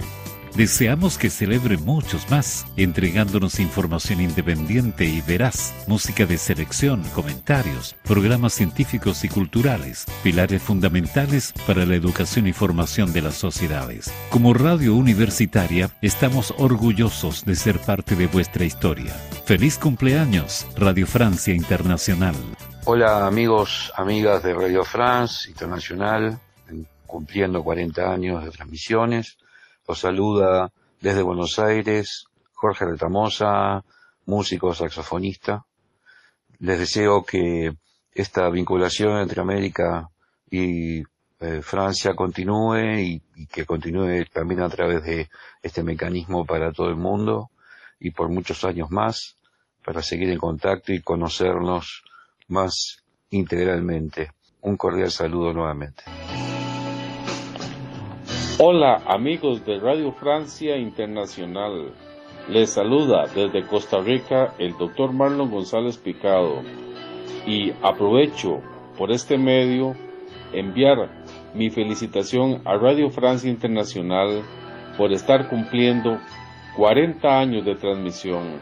Deseamos 0.56 1.16
que 1.16 1.30
celebre 1.30 1.76
muchos 1.76 2.28
más, 2.28 2.66
entregándonos 2.76 3.60
información 3.60 4.20
independiente 4.20 5.04
y 5.04 5.20
veraz, 5.20 5.72
música 5.86 6.26
de 6.26 6.38
selección, 6.38 7.02
comentarios, 7.14 7.94
programas 8.02 8.54
científicos 8.54 9.24
y 9.24 9.28
culturales, 9.28 10.06
pilares 10.24 10.60
fundamentales 10.60 11.54
para 11.66 11.86
la 11.86 11.94
educación 11.94 12.48
y 12.48 12.52
formación 12.52 13.12
de 13.12 13.22
las 13.22 13.36
sociedades. 13.36 14.12
Como 14.30 14.52
radio 14.52 14.96
universitaria, 14.96 15.90
estamos 16.02 16.52
orgullosos 16.58 17.44
de 17.44 17.54
ser 17.54 17.78
parte 17.78 18.16
de 18.16 18.26
vuestra 18.26 18.64
historia. 18.64 19.12
Feliz 19.44 19.78
cumpleaños, 19.78 20.66
Radio 20.76 21.06
Francia 21.06 21.54
Internacional. 21.54 22.34
Hola 22.86 23.26
amigos, 23.26 23.92
amigas 23.94 24.42
de 24.42 24.52
Radio 24.52 24.84
France 24.84 25.48
Internacional, 25.48 26.40
cumpliendo 27.06 27.62
40 27.62 28.12
años 28.12 28.44
de 28.44 28.50
transmisiones. 28.50 29.36
Los 29.86 30.00
saluda 30.00 30.72
desde 31.00 31.22
Buenos 31.22 31.58
Aires 31.58 32.26
Jorge 32.60 32.84
Retamosa, 32.84 33.82
músico 34.26 34.74
saxofonista. 34.74 35.64
Les 36.58 36.78
deseo 36.78 37.24
que 37.24 37.72
esta 38.12 38.50
vinculación 38.50 39.18
entre 39.18 39.40
América 39.40 40.10
y 40.50 41.00
eh, 41.40 41.62
Francia 41.62 42.14
continúe 42.14 43.00
y, 43.00 43.22
y, 43.34 43.46
que 43.46 43.64
continúe 43.64 44.26
también 44.30 44.60
a 44.60 44.68
través 44.68 45.02
de 45.04 45.30
este 45.62 45.82
mecanismo 45.82 46.44
para 46.44 46.70
todo 46.70 46.90
el 46.90 46.96
mundo 46.96 47.50
y 47.98 48.10
por 48.10 48.28
muchos 48.28 48.62
años 48.64 48.90
más 48.90 49.36
para 49.82 50.02
seguir 50.02 50.28
en 50.28 50.38
contacto 50.38 50.92
y 50.92 51.00
conocernos 51.00 52.04
más 52.48 53.02
integralmente. 53.30 54.32
Un 54.60 54.76
cordial 54.76 55.10
saludo 55.10 55.54
nuevamente. 55.54 56.04
Hola 58.62 59.00
amigos 59.06 59.64
de 59.64 59.80
Radio 59.80 60.12
Francia 60.12 60.76
Internacional. 60.76 61.94
Les 62.46 62.68
saluda 62.68 63.24
desde 63.34 63.66
Costa 63.66 64.00
Rica 64.00 64.52
el 64.58 64.76
doctor 64.76 65.14
Marlon 65.14 65.50
González 65.50 65.96
Picado 65.96 66.60
y 67.46 67.72
aprovecho 67.80 68.60
por 68.98 69.12
este 69.12 69.38
medio 69.38 69.96
enviar 70.52 71.08
mi 71.54 71.70
felicitación 71.70 72.60
a 72.66 72.76
Radio 72.76 73.08
Francia 73.08 73.48
Internacional 73.48 74.42
por 74.98 75.10
estar 75.10 75.48
cumpliendo 75.48 76.18
40 76.76 77.40
años 77.40 77.64
de 77.64 77.76
transmisión. 77.76 78.60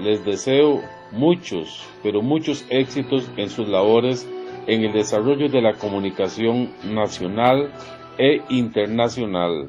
Les 0.00 0.24
deseo 0.24 0.80
muchos, 1.10 1.86
pero 2.02 2.22
muchos 2.22 2.64
éxitos 2.70 3.30
en 3.36 3.50
sus 3.50 3.68
labores 3.68 4.26
en 4.66 4.84
el 4.84 4.94
desarrollo 4.94 5.50
de 5.50 5.60
la 5.60 5.74
comunicación 5.74 6.70
nacional 6.82 7.70
e 8.18 8.42
internacional. 8.48 9.68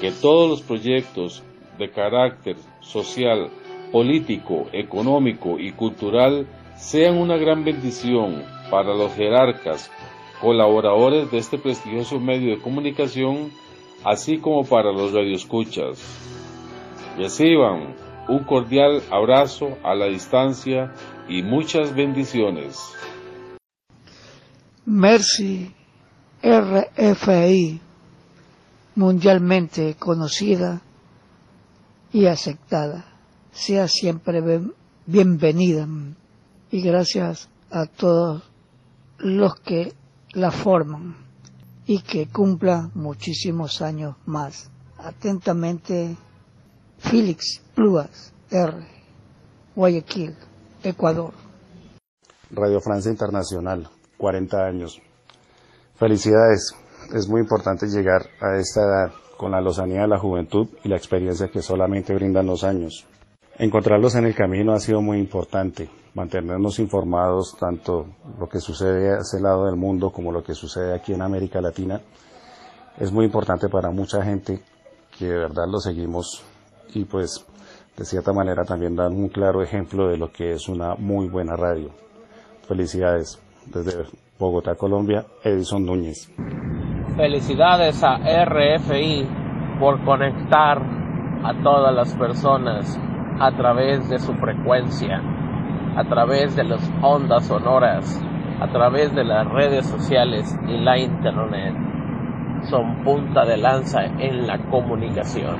Que 0.00 0.10
todos 0.10 0.48
los 0.48 0.62
proyectos 0.62 1.42
de 1.78 1.90
carácter 1.90 2.56
social, 2.80 3.50
político, 3.92 4.66
económico 4.72 5.58
y 5.58 5.72
cultural 5.72 6.46
sean 6.76 7.18
una 7.18 7.36
gran 7.36 7.64
bendición 7.64 8.42
para 8.70 8.94
los 8.94 9.12
jerarcas, 9.14 9.90
colaboradores 10.40 11.30
de 11.30 11.38
este 11.38 11.58
prestigioso 11.58 12.18
medio 12.18 12.50
de 12.56 12.62
comunicación, 12.62 13.50
así 14.04 14.38
como 14.38 14.64
para 14.64 14.92
los 14.92 15.12
radioescuchas. 15.12 16.00
Reciban 17.18 17.94
un 18.28 18.44
cordial 18.44 19.02
abrazo 19.10 19.76
a 19.82 19.94
la 19.94 20.06
distancia 20.06 20.94
y 21.28 21.42
muchas 21.42 21.94
bendiciones. 21.94 22.78
Merci 24.86 25.74
RFI, 26.42 27.80
mundialmente 28.94 29.94
conocida 29.96 30.80
y 32.12 32.26
aceptada. 32.26 33.04
Sea 33.52 33.88
siempre 33.88 34.42
bienvenida 35.06 35.86
y 36.70 36.80
gracias 36.82 37.48
a 37.70 37.86
todos 37.86 38.42
los 39.18 39.54
que 39.60 39.92
la 40.32 40.50
forman 40.50 41.16
y 41.86 42.00
que 42.00 42.28
cumpla 42.28 42.90
muchísimos 42.94 43.82
años 43.82 44.16
más. 44.24 44.70
Atentamente, 44.98 46.16
Félix 46.98 47.60
Pluas 47.74 48.32
R. 48.50 48.86
Guayaquil, 49.74 50.34
Ecuador. 50.82 51.32
Radio 52.50 52.80
Francia 52.80 53.10
Internacional, 53.10 53.88
40 54.18 54.64
años. 54.64 55.00
Felicidades. 56.00 56.74
Es 57.12 57.28
muy 57.28 57.42
importante 57.42 57.86
llegar 57.86 58.22
a 58.40 58.56
esta 58.56 58.80
edad 58.80 59.12
con 59.36 59.50
la 59.50 59.60
lozanía 59.60 60.00
de 60.00 60.08
la 60.08 60.18
juventud 60.18 60.66
y 60.82 60.88
la 60.88 60.96
experiencia 60.96 61.48
que 61.48 61.60
solamente 61.60 62.14
brindan 62.14 62.46
los 62.46 62.64
años. 62.64 63.06
Encontrarlos 63.58 64.14
en 64.14 64.24
el 64.24 64.34
camino 64.34 64.72
ha 64.72 64.80
sido 64.80 65.02
muy 65.02 65.18
importante, 65.18 65.90
mantenernos 66.14 66.78
informados 66.78 67.54
tanto 67.60 68.06
lo 68.38 68.48
que 68.48 68.60
sucede 68.60 69.10
a 69.10 69.18
ese 69.18 69.42
lado 69.42 69.66
del 69.66 69.76
mundo 69.76 70.10
como 70.10 70.32
lo 70.32 70.42
que 70.42 70.54
sucede 70.54 70.94
aquí 70.94 71.12
en 71.12 71.20
América 71.20 71.60
Latina. 71.60 72.00
Es 72.98 73.12
muy 73.12 73.26
importante 73.26 73.68
para 73.68 73.90
mucha 73.90 74.24
gente 74.24 74.62
que 75.18 75.26
de 75.26 75.36
verdad 75.36 75.68
lo 75.68 75.80
seguimos 75.80 76.42
y 76.94 77.04
pues 77.04 77.44
de 77.94 78.06
cierta 78.06 78.32
manera 78.32 78.64
también 78.64 78.96
dan 78.96 79.12
un 79.12 79.28
claro 79.28 79.62
ejemplo 79.62 80.08
de 80.08 80.16
lo 80.16 80.32
que 80.32 80.54
es 80.54 80.66
una 80.66 80.94
muy 80.94 81.28
buena 81.28 81.56
radio. 81.56 81.90
Felicidades 82.66 83.38
desde 83.66 84.06
Bogotá, 84.40 84.74
Colombia, 84.74 85.26
Edison 85.44 85.84
Núñez. 85.84 86.32
Felicidades 87.14 88.02
a 88.02 88.16
RFI 88.16 89.28
por 89.78 90.02
conectar 90.04 90.80
a 91.44 91.62
todas 91.62 91.94
las 91.94 92.14
personas 92.14 92.98
a 93.38 93.54
través 93.54 94.08
de 94.08 94.18
su 94.18 94.32
frecuencia, 94.34 95.20
a 95.94 96.04
través 96.08 96.56
de 96.56 96.64
las 96.64 96.90
ondas 97.02 97.46
sonoras, 97.46 98.18
a 98.60 98.68
través 98.72 99.14
de 99.14 99.24
las 99.24 99.46
redes 99.46 99.86
sociales 99.86 100.58
y 100.66 100.78
la 100.78 100.98
internet. 100.98 101.74
Son 102.70 103.04
punta 103.04 103.44
de 103.44 103.58
lanza 103.58 104.04
en 104.04 104.46
la 104.46 104.58
comunicación. 104.70 105.56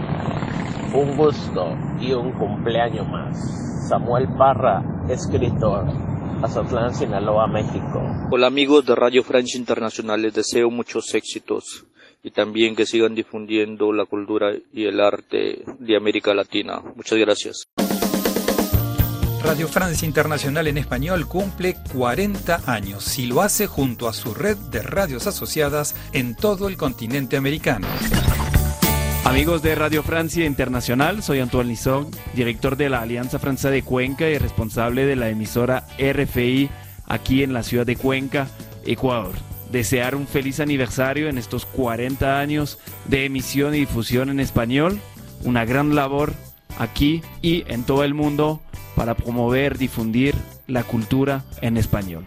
Un 0.95 1.17
gusto 1.19 1.77
y 2.01 2.15
un 2.15 2.33
cumpleaños 2.33 3.07
más. 3.09 3.89
Samuel 3.89 4.29
Parra, 4.39 4.83
escritor. 5.09 6.10
Azatlán, 6.43 6.95
Sinaloa, 6.95 7.47
México. 7.47 8.03
Hola 8.31 8.47
amigos 8.47 8.87
de 8.87 8.95
Radio 8.95 9.23
Francia 9.23 9.59
Internacional, 9.59 10.23
les 10.23 10.35
deseo 10.35 10.71
muchos 10.71 11.15
éxitos 11.15 11.85
y 12.23 12.31
también 12.31 12.75
que 12.75 12.87
sigan 12.87 13.15
difundiendo 13.15 13.93
la 13.93 14.07
cultura 14.07 14.53
y 14.73 14.85
el 14.85 15.01
arte 15.01 15.63
de 15.79 15.97
América 15.97 16.35
Latina. 16.35 16.81
Muchas 16.97 17.19
gracias. 17.19 17.65
Radio 19.43 19.69
Francia 19.69 20.07
Internacional 20.07 20.67
en 20.67 20.79
español 20.79 21.27
cumple 21.27 21.77
40 21.93 22.63
años 22.67 23.19
y 23.19 23.27
lo 23.27 23.41
hace 23.41 23.67
junto 23.67 24.09
a 24.09 24.13
su 24.13 24.35
red 24.35 24.57
de 24.57 24.83
radios 24.83 25.27
asociadas 25.27 25.95
en 26.13 26.37
todo 26.37 26.69
el 26.69 26.77
continente 26.77 27.37
americano. 27.37 27.87
Amigos 29.31 29.63
de 29.63 29.77
Radio 29.77 30.03
Francia 30.03 30.45
Internacional, 30.45 31.23
soy 31.23 31.39
Antoine 31.39 31.69
Lisson, 31.69 32.11
director 32.35 32.77
de 32.77 32.91
la 32.91 33.01
Alianza 33.01 33.39
Francesa 33.39 33.71
de 33.71 33.85
Cuenca 33.85 34.29
y 34.29 34.37
responsable 34.39 35.07
de 35.07 35.15
la 35.15 35.29
emisora 35.29 35.87
RFI 36.01 36.69
aquí 37.07 37.45
en 37.45 37.53
la 37.53 37.63
ciudad 37.63 37.87
de 37.87 37.95
Cuenca, 37.95 38.49
Ecuador. 38.85 39.31
Desear 39.71 40.17
un 40.17 40.27
feliz 40.27 40.59
aniversario 40.59 41.29
en 41.29 41.39
estos 41.39 41.65
40 41.65 42.41
años 42.41 42.81
de 43.05 43.25
emisión 43.25 43.73
y 43.77 43.79
difusión 43.79 44.31
en 44.31 44.41
español, 44.41 44.99
una 45.45 45.65
gran 45.65 45.95
labor 45.95 46.33
aquí 46.81 47.23
y 47.41 47.63
en 47.69 47.85
todo 47.85 48.03
el 48.03 48.15
mundo 48.15 48.61
para 48.97 49.15
promover, 49.15 49.79
difundir 49.79 50.35
la 50.67 50.83
cultura 50.83 51.45
en 51.61 51.77
español. 51.77 52.25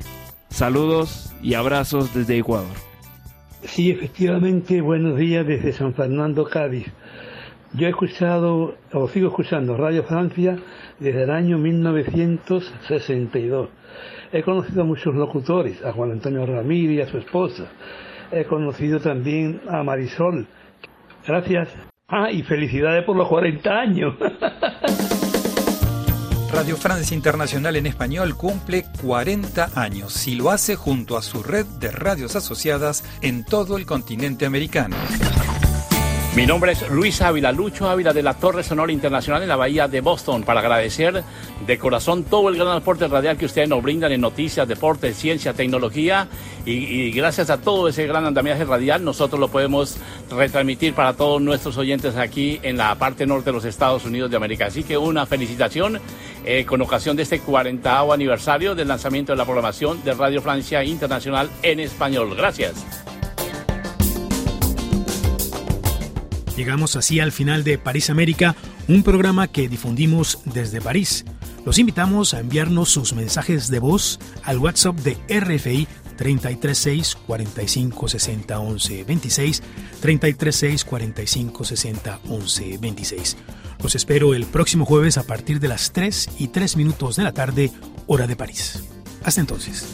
Saludos 0.49 1.33
y 1.41 1.55
abrazos 1.55 2.13
desde 2.13 2.37
Ecuador. 2.37 2.92
Sí, 3.65 3.91
efectivamente, 3.91 4.81
buenos 4.81 5.17
días 5.17 5.47
desde 5.47 5.71
San 5.71 5.93
Fernando, 5.93 6.43
Cádiz. 6.45 6.91
Yo 7.73 7.87
he 7.87 7.89
escuchado, 7.89 8.75
o 8.91 9.07
sigo 9.07 9.29
escuchando 9.29 9.77
Radio 9.77 10.03
Francia 10.03 10.57
desde 10.99 11.23
el 11.23 11.31
año 11.31 11.57
1962. 11.57 13.69
He 14.31 14.43
conocido 14.43 14.83
a 14.83 14.85
muchos 14.85 15.15
locutores, 15.15 15.83
a 15.83 15.91
Juan 15.93 16.11
Antonio 16.11 16.45
Ramírez 16.45 16.97
y 16.97 17.01
a 17.01 17.07
su 17.07 17.17
esposa. 17.17 17.71
He 18.31 18.45
conocido 18.45 18.99
también 18.99 19.61
a 19.67 19.81
Marisol. 19.81 20.45
Gracias. 21.25 21.75
Ah, 22.07 22.29
y 22.31 22.43
felicidades 22.43 23.03
por 23.05 23.15
los 23.15 23.27
40 23.27 23.71
años. 23.71 24.13
Radio 26.53 26.77
Francia 26.77 27.15
Internacional 27.15 27.75
en 27.77 27.87
Español 27.87 28.37
cumple 28.37 28.85
40 29.01 29.71
años 29.73 30.27
y 30.27 30.35
lo 30.35 30.51
hace 30.51 30.75
junto 30.75 31.17
a 31.17 31.23
su 31.23 31.41
red 31.41 31.65
de 31.65 31.89
radios 31.89 32.35
asociadas 32.35 33.03
en 33.21 33.43
todo 33.43 33.75
el 33.75 33.87
continente 33.87 34.45
americano. 34.45 34.95
Mi 36.35 36.45
nombre 36.45 36.73
es 36.73 36.89
Luis 36.89 37.21
Ávila, 37.21 37.51
Lucho 37.51 37.89
Ávila 37.89 38.13
de 38.13 38.21
la 38.21 38.35
Torre 38.35 38.63
Sonora 38.63 38.91
Internacional 38.91 39.41
en 39.41 39.49
la 39.49 39.55
Bahía 39.55 39.87
de 39.87 40.01
Boston, 40.01 40.43
para 40.43 40.59
agradecer 40.59 41.23
de 41.65 41.77
corazón 41.77 42.23
todo 42.23 42.49
el 42.49 42.55
gran 42.55 42.69
aporte 42.69 43.07
radial 43.07 43.37
que 43.37 43.45
ustedes 43.45 43.69
nos 43.69 43.81
brindan 43.81 44.11
en 44.11 44.21
noticias, 44.21 44.67
deportes, 44.67 45.15
ciencia, 45.17 45.53
tecnología 45.53 46.27
y, 46.65 47.11
gracias 47.11 47.49
a 47.49 47.59
todo 47.59 47.87
ese 47.87 48.05
gran 48.07 48.25
andamiaje 48.25 48.65
radial 48.65 49.03
nosotros 49.03 49.39
lo 49.39 49.49
podemos 49.49 49.97
retransmitir 50.29 50.93
para 50.93 51.13
todos 51.13 51.41
nuestros 51.41 51.77
oyentes 51.77 52.15
aquí 52.15 52.59
en 52.63 52.77
la 52.77 52.95
parte 52.95 53.25
norte 53.25 53.45
de 53.45 53.53
los 53.53 53.65
Estados 53.65 54.05
Unidos 54.05 54.31
de 54.31 54.37
América. 54.37 54.67
Así 54.67 54.83
que 54.83 54.97
una 54.97 55.25
felicitación 55.25 55.99
eh, 56.45 56.65
con 56.65 56.81
ocasión 56.81 57.15
de 57.15 57.23
este 57.23 57.39
40 57.39 58.01
aniversario 58.13 58.75
del 58.75 58.87
lanzamiento 58.87 59.31
de 59.31 59.37
la 59.37 59.45
programación 59.45 60.03
de 60.03 60.13
Radio 60.13 60.41
Francia 60.41 60.83
Internacional 60.83 61.49
en 61.61 61.79
español. 61.79 62.35
Gracias. 62.35 62.73
Llegamos 66.55 66.95
así 66.95 67.19
al 67.19 67.31
final 67.31 67.63
de 67.63 67.77
París 67.77 68.09
América, 68.09 68.55
un 68.87 69.03
programa 69.03 69.47
que 69.47 69.67
difundimos 69.67 70.39
desde 70.45 70.81
París. 70.81 71.25
Los 71.65 71.79
invitamos 71.79 72.33
a 72.33 72.39
enviarnos 72.39 72.89
sus 72.89 73.13
mensajes 73.13 73.69
de 73.69 73.79
voz 73.79 74.19
al 74.43 74.57
WhatsApp 74.57 74.97
de 74.97 75.13
RFI 75.29 75.87
336 76.17 77.15
45 77.25 78.07
60 78.07 78.59
11 78.59 79.03
26 79.03 79.63
336 80.01 80.85
45 80.85 81.63
60 81.63 82.19
11 82.29 82.77
26. 82.79 83.37
Los 83.81 83.95
espero 83.95 84.33
el 84.33 84.45
próximo 84.45 84.85
jueves 84.85 85.17
a 85.17 85.23
partir 85.23 85.59
de 85.59 85.69
las 85.69 85.91
3 85.91 86.29
y 86.39 86.49
3 86.49 86.77
minutos 86.77 87.15
de 87.15 87.23
la 87.23 87.31
tarde, 87.31 87.71
hora 88.07 88.27
de 88.27 88.35
París. 88.35 88.83
Hasta 89.23 89.41
entonces. 89.41 89.85